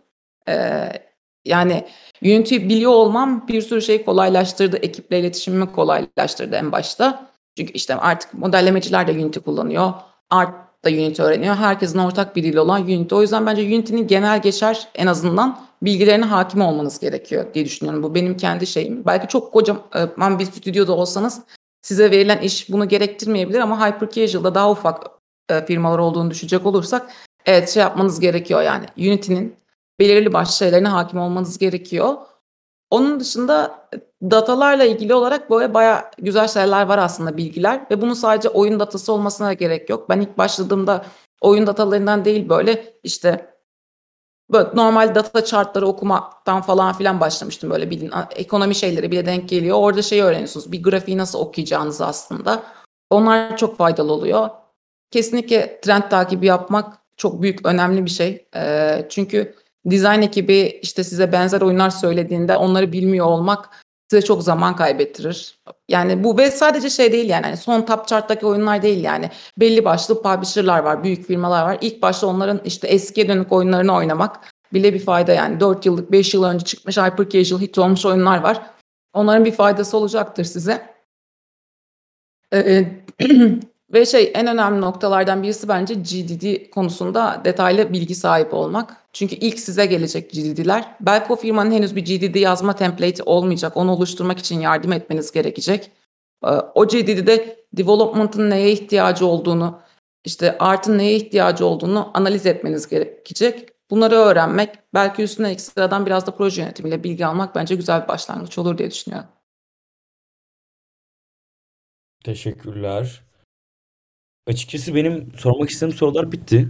E, 0.47 0.89
yani 1.45 1.88
Unity'yi 2.23 2.69
biliyor 2.69 2.91
olmam 2.91 3.47
bir 3.47 3.62
sürü 3.62 3.82
şey 3.82 4.06
kolaylaştırdı. 4.06 4.78
Ekiple 4.78 5.19
iletişimimi 5.19 5.71
kolaylaştırdı 5.71 6.56
en 6.56 6.71
başta. 6.71 7.33
Çünkü 7.58 7.74
işte 7.74 7.96
artık 7.96 8.34
modellemeciler 8.34 9.08
de 9.08 9.12
Unity 9.12 9.39
kullanıyor. 9.39 9.94
Art 10.30 10.54
da 10.86 10.89
Unity 10.89 11.22
öğreniyor. 11.22 11.56
Herkesin 11.56 12.00
ortak 12.00 12.36
bir 12.36 12.44
dili 12.44 12.60
olan 12.60 12.82
Unity. 12.82 13.16
O 13.16 13.22
yüzden 13.22 13.46
bence 13.46 13.62
Unity'nin 13.62 14.08
genel 14.08 14.42
geçer 14.42 14.88
en 14.96 15.08
azından 15.08 15.60
bilgilerine 15.82 16.26
hakim 16.26 16.62
olmanız 16.62 17.00
gerekiyor 17.00 17.54
diye 17.54 17.66
düşünüyorum. 17.66 18.04
Bu 18.04 18.16
benim 18.16 18.38
kendi 18.38 18.68
şeyim. 18.68 19.06
Belki 19.06 19.28
çok 19.28 19.54
kocaman 19.54 20.39
bir 20.39 20.46
stüdyoda 20.46 20.94
olsanız 20.94 21.42
size 21.82 22.12
verilen 22.12 22.38
iş 22.42 22.70
bunu 22.70 22.88
gerektirmeyebilir 22.88 23.60
ama 23.60 23.88
hyper 23.88 24.10
casual'da 24.10 24.56
daha 24.56 24.72
ufak 24.72 25.04
e, 25.50 25.66
firmalar 25.66 26.00
olduğunu 26.00 26.32
düşünecek 26.32 26.66
olursak 26.66 27.12
evet 27.46 27.70
şey 27.70 27.82
yapmanız 27.82 28.20
gerekiyor 28.20 28.62
yani. 28.62 28.86
Unity'nin 28.98 29.56
belirli 30.00 30.34
başlı 30.34 30.54
şeylerine 30.54 30.88
hakim 30.88 31.20
olmanız 31.20 31.58
gerekiyor. 31.58 32.16
Onun 32.89 33.20
dışında 33.20 33.88
datalarla 34.32 34.84
ilgili 34.84 35.14
olarak 35.14 35.50
böyle 35.50 35.74
baya 35.74 36.12
güzel 36.18 36.48
şeyler 36.48 36.86
var 36.86 36.98
aslında 36.98 37.38
bilgiler 37.38 37.86
ve 37.92 38.02
bunun 38.02 38.14
sadece 38.14 38.50
oyun 38.50 38.80
datası 38.80 39.14
olmasına 39.14 39.54
gerek 39.54 39.90
yok. 39.90 40.10
Ben 40.10 40.22
ilk 40.22 40.38
başladığımda 40.38 41.06
oyun 41.42 41.68
datalarından 41.68 42.26
değil 42.26 42.50
böyle 42.50 42.94
işte 43.04 43.56
böyle 44.52 44.70
normal 44.76 45.16
data 45.16 45.46
chartları 45.46 45.88
okumaktan 45.88 46.62
falan 46.62 46.94
filan 46.94 47.20
başlamıştım 47.20 47.70
böyle 47.70 47.90
bilin 47.90 48.12
ekonomi 48.36 48.76
şeyleri 48.76 49.12
bile 49.12 49.26
denk 49.26 49.50
geliyor. 49.50 49.78
Orada 49.80 50.02
şey 50.02 50.22
öğreniyorsunuz 50.22 50.72
bir 50.72 50.84
grafiği 50.84 51.18
nasıl 51.18 51.40
okuyacağınızı 51.40 52.06
aslında. 52.06 52.64
Onlar 53.10 53.58
çok 53.58 53.78
faydalı 53.78 54.14
oluyor. 54.14 54.50
Kesinlikle 55.12 55.82
trend 55.82 56.04
takibi 56.10 56.46
yapmak 56.46 56.98
çok 57.18 57.42
büyük 57.42 57.66
önemli 57.66 58.06
bir 58.06 58.10
şey. 58.10 58.48
Ee, 58.56 59.06
çünkü 59.10 59.56
Design 59.86 60.22
ekibi 60.22 60.80
işte 60.82 61.04
size 61.04 61.32
benzer 61.32 61.62
oyunlar 61.62 61.90
söylediğinde 61.90 62.58
onları 62.58 62.92
bilmiyor 62.92 63.26
olmak 63.26 63.70
size 64.13 64.26
çok 64.26 64.43
zaman 64.43 64.76
kaybettirir. 64.76 65.60
Yani 65.89 66.23
bu 66.23 66.38
ve 66.38 66.52
sadece 66.52 66.89
şey 66.89 67.12
değil 67.12 67.30
yani 67.30 67.43
hani 67.43 67.58
son 67.58 67.82
top 67.82 68.08
chart'taki 68.08 68.45
oyunlar 68.45 68.82
değil 68.82 69.04
yani. 69.04 69.30
Belli 69.60 69.86
başlı 69.86 70.21
publisher'lar 70.21 70.80
var, 70.80 71.04
büyük 71.04 71.28
firmalar 71.28 71.63
var. 71.63 71.78
İlk 71.82 72.02
başta 72.02 72.28
onların 72.28 72.62
işte 72.65 72.88
eskiye 72.88 73.28
dönük 73.28 73.52
oyunlarını 73.52 73.95
oynamak 73.95 74.39
bile 74.73 74.93
bir 74.93 74.99
fayda 74.99 75.34
yani. 75.34 75.60
4 75.60 75.86
yıllık, 75.86 76.12
5 76.12 76.34
yıl 76.34 76.43
önce 76.43 76.65
çıkmış 76.65 76.97
hyper 76.97 77.30
casual 77.30 77.62
hit 77.62 77.78
olmuş 77.78 78.06
oyunlar 78.06 78.38
var. 78.38 78.62
Onların 79.13 79.45
bir 79.45 79.52
faydası 79.52 79.97
olacaktır 79.97 80.43
size. 80.43 80.93
Ee, 82.54 82.86
Ve 83.94 84.06
şey 84.06 84.32
en 84.36 84.48
önemli 84.48 84.82
noktalardan 84.82 85.44
birisi 85.44 85.68
bence 85.68 85.94
GDD 85.94 86.70
konusunda 86.70 87.42
detaylı 87.46 87.94
bilgi 87.94 88.16
sahibi 88.16 88.56
olmak. 88.56 88.98
Çünkü 89.14 89.36
ilk 89.36 89.60
size 89.60 89.86
gelecek 89.86 90.32
GDD'ler. 90.32 90.96
Belki 91.02 91.34
o 91.34 91.36
firmanın 91.36 91.72
henüz 91.72 91.96
bir 91.96 92.06
GDD 92.06 92.36
yazma 92.36 92.76
template 92.76 93.24
olmayacak. 93.24 93.78
Onu 93.78 93.92
oluşturmak 93.92 94.40
için 94.40 94.60
yardım 94.60 94.94
etmeniz 94.94 95.32
gerekecek. 95.32 95.92
Ee, 96.46 96.48
o 96.50 96.88
GDD'de 96.88 97.66
development'ın 97.74 98.50
neye 98.50 98.72
ihtiyacı 98.72 99.26
olduğunu, 99.26 99.82
işte 100.26 100.58
art'ın 100.58 100.98
neye 100.98 101.16
ihtiyacı 101.16 101.66
olduğunu 101.66 102.12
analiz 102.14 102.46
etmeniz 102.46 102.90
gerekecek. 102.90 103.70
Bunları 103.92 104.16
öğrenmek, 104.16 104.70
belki 104.94 105.24
üstüne 105.24 105.52
ekstradan 105.52 106.06
biraz 106.06 106.28
da 106.28 106.32
proje 106.32 106.62
yönetimiyle 106.62 107.04
bilgi 107.04 107.26
almak 107.26 107.56
bence 107.56 107.76
güzel 107.76 108.04
bir 108.04 108.08
başlangıç 108.08 108.58
olur 108.58 108.78
diye 108.78 108.92
düşünüyorum. 108.92 109.30
Teşekkürler. 112.24 113.23
Açıkçası 114.48 114.96
benim 114.96 115.32
sormak 115.38 115.70
istediğim 115.70 115.98
sorular 115.98 116.32
bitti. 116.32 116.68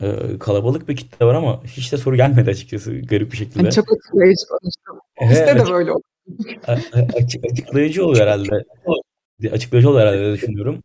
Ee, 0.00 0.38
kalabalık 0.40 0.88
bir 0.88 0.96
kitle 0.96 1.26
var 1.26 1.34
ama 1.34 1.64
hiç 1.64 1.92
de 1.92 1.96
soru 1.96 2.16
gelmedi 2.16 2.50
açıkçası 2.50 2.98
garip 3.00 3.32
bir 3.32 3.36
şekilde. 3.36 3.58
Yani 3.62 3.72
çok 3.72 3.84
açıklayıcı 3.92 4.46
konuştum. 4.48 4.98
Ofiste 5.20 5.46
de 5.46 5.50
açık- 5.62 5.72
böyle 5.74 5.92
oldu. 5.92 6.02
açık- 7.14 7.44
açıklayıcı 7.52 8.04
oluyor 8.06 8.22
herhalde. 8.26 8.64
Açıklayıcı 9.52 9.90
oluyor 9.90 10.06
herhalde 10.06 10.32
düşünüyorum. 10.32 10.82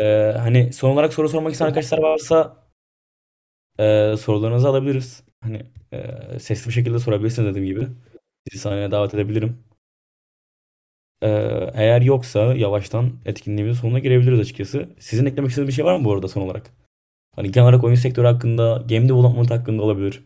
Ee, 0.00 0.34
hani 0.38 0.72
son 0.72 0.90
olarak 0.90 1.14
soru 1.14 1.28
sormak 1.28 1.52
isteyen 1.52 1.68
arkadaşlar 1.68 1.98
varsa 1.98 2.56
e, 3.78 4.14
sorularınızı 4.20 4.68
alabiliriz. 4.68 5.22
Hani 5.40 5.62
e, 5.92 5.98
sesli 6.38 6.68
bir 6.68 6.72
şekilde 6.74 6.98
sorabilirsiniz 6.98 7.48
dediğim 7.54 7.66
gibi. 7.66 7.88
Sizi 8.48 8.62
sahneye 8.62 8.90
davet 8.90 9.14
edebilirim. 9.14 9.58
Ee, 11.22 11.70
eğer 11.74 12.00
yoksa 12.00 12.40
yavaştan 12.40 13.10
etkinliğimizin 13.26 13.80
sonuna 13.80 13.98
girebiliriz 13.98 14.40
açıkçası. 14.40 14.88
Sizin 14.98 15.26
eklemek 15.26 15.50
istediğiniz 15.50 15.68
bir 15.68 15.74
şey 15.74 15.84
var 15.84 15.98
mı 15.98 16.04
bu 16.04 16.12
arada 16.12 16.28
son 16.28 16.42
olarak? 16.42 16.70
Hani 17.36 17.52
genel 17.52 17.68
olarak 17.68 17.84
oyun 17.84 17.94
sektörü 17.94 18.26
hakkında, 18.26 18.84
game 18.88 19.08
development 19.08 19.50
hakkında 19.50 19.82
olabilir. 19.82 20.24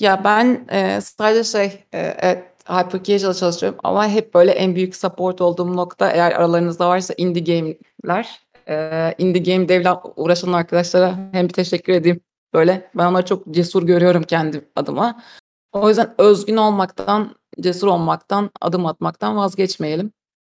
Ya 0.00 0.24
ben 0.24 0.66
e, 0.72 1.00
sadece 1.00 1.44
şey, 1.44 1.66
e, 1.92 1.98
evet 1.98 2.44
hyper 2.68 3.34
çalışıyorum 3.34 3.78
ama 3.84 4.08
hep 4.08 4.34
böyle 4.34 4.50
en 4.50 4.74
büyük 4.74 4.96
support 4.96 5.40
olduğum 5.40 5.76
nokta 5.76 6.10
eğer 6.10 6.32
aralarınızda 6.32 6.88
varsa 6.88 7.14
indie 7.16 7.44
game'ler. 7.44 8.40
E, 8.68 9.14
indie 9.18 9.42
game 9.42 9.68
devle 9.68 9.90
uğraşan 10.16 10.52
arkadaşlara 10.52 11.18
hem 11.32 11.48
bir 11.48 11.52
teşekkür 11.52 11.92
edeyim. 11.92 12.20
Böyle 12.54 12.90
ben 12.94 13.06
onları 13.06 13.26
çok 13.26 13.54
cesur 13.54 13.86
görüyorum 13.86 14.22
kendi 14.22 14.68
adıma. 14.76 15.22
O 15.72 15.88
yüzden 15.88 16.14
özgün 16.18 16.56
olmaktan, 16.56 17.36
cesur 17.60 17.86
olmaktan, 17.86 18.50
adım 18.60 18.86
atmaktan 18.86 19.36
vazgeçmeyelim. 19.36 20.12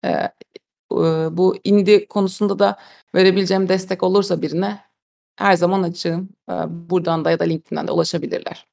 E, 0.04 0.08
e, 0.08 0.30
bu 1.30 1.56
indie 1.64 2.08
konusunda 2.08 2.58
da 2.58 2.78
verebileceğim 3.14 3.68
destek 3.68 4.02
olursa 4.02 4.42
birine 4.42 4.80
her 5.36 5.54
zaman 5.54 5.82
açığım. 5.82 6.28
E, 6.50 6.52
buradan 6.68 7.24
da 7.24 7.30
ya 7.30 7.38
da 7.38 7.44
LinkedIn'den 7.44 7.88
de 7.88 7.92
ulaşabilirler. 7.92 8.66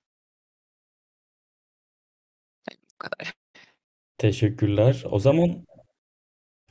Bu 2.72 2.98
kadar. 2.98 3.34
Teşekkürler. 4.18 5.04
O 5.12 5.20
zaman 5.20 5.66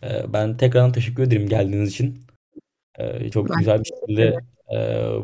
e, 0.03 0.33
ben 0.33 0.57
tekrardan 0.57 0.93
teşekkür 0.93 1.23
ederim 1.23 1.49
geldiğiniz 1.49 1.91
için. 1.91 2.27
E, 2.99 3.31
çok 3.31 3.51
Ben 3.51 3.59
güzel 3.59 3.81
bir 3.81 3.85
şekilde 3.85 4.37
e, 4.73 4.77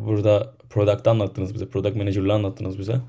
burada 0.06 0.54
product'ı 0.70 1.10
anlattınız 1.10 1.54
bize, 1.54 1.68
product 1.68 1.96
manager'lığı 1.96 2.32
anlattınız 2.32 2.78
bize. 2.78 3.00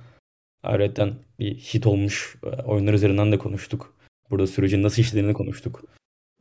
Ayrıca 0.64 1.14
bir 1.40 1.56
hit 1.56 1.88
olmuş 1.88 2.36
e, 2.44 2.48
oyunlar 2.48 2.94
üzerinden 2.94 3.32
de 3.32 3.38
konuştuk. 3.38 3.94
Burada 4.30 4.48
sürecin 4.48 4.84
nasıl 4.84 5.02
işlediğini 5.02 5.34
konuştuk. 5.34 5.84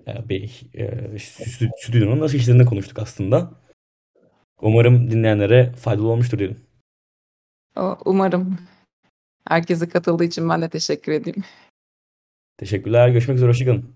E, 0.07 0.29
bir 0.29 0.63
e, 0.75 0.87
stü- 1.17 1.71
stüdyonun 1.83 2.21
nasıl 2.21 2.39
işlediğini 2.39 2.67
konuştuk 2.67 2.99
aslında. 2.99 3.51
Umarım 4.61 5.11
dinleyenlere 5.11 5.73
faydalı 5.73 6.09
olmuştur 6.09 6.39
diyelim. 6.39 6.61
Umarım 8.05 8.59
herkese 9.49 9.89
katıldığı 9.89 10.25
için 10.25 10.49
ben 10.49 10.63
de 10.63 10.69
teşekkür 10.69 11.13
edeyim. 11.13 11.45
Teşekkürler. 12.59 13.09
Görüşmek 13.09 13.37
üzere. 13.37 13.51
Hoşçakalın. 13.51 13.95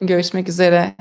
Görüşmek 0.00 0.48
üzere. 0.48 0.96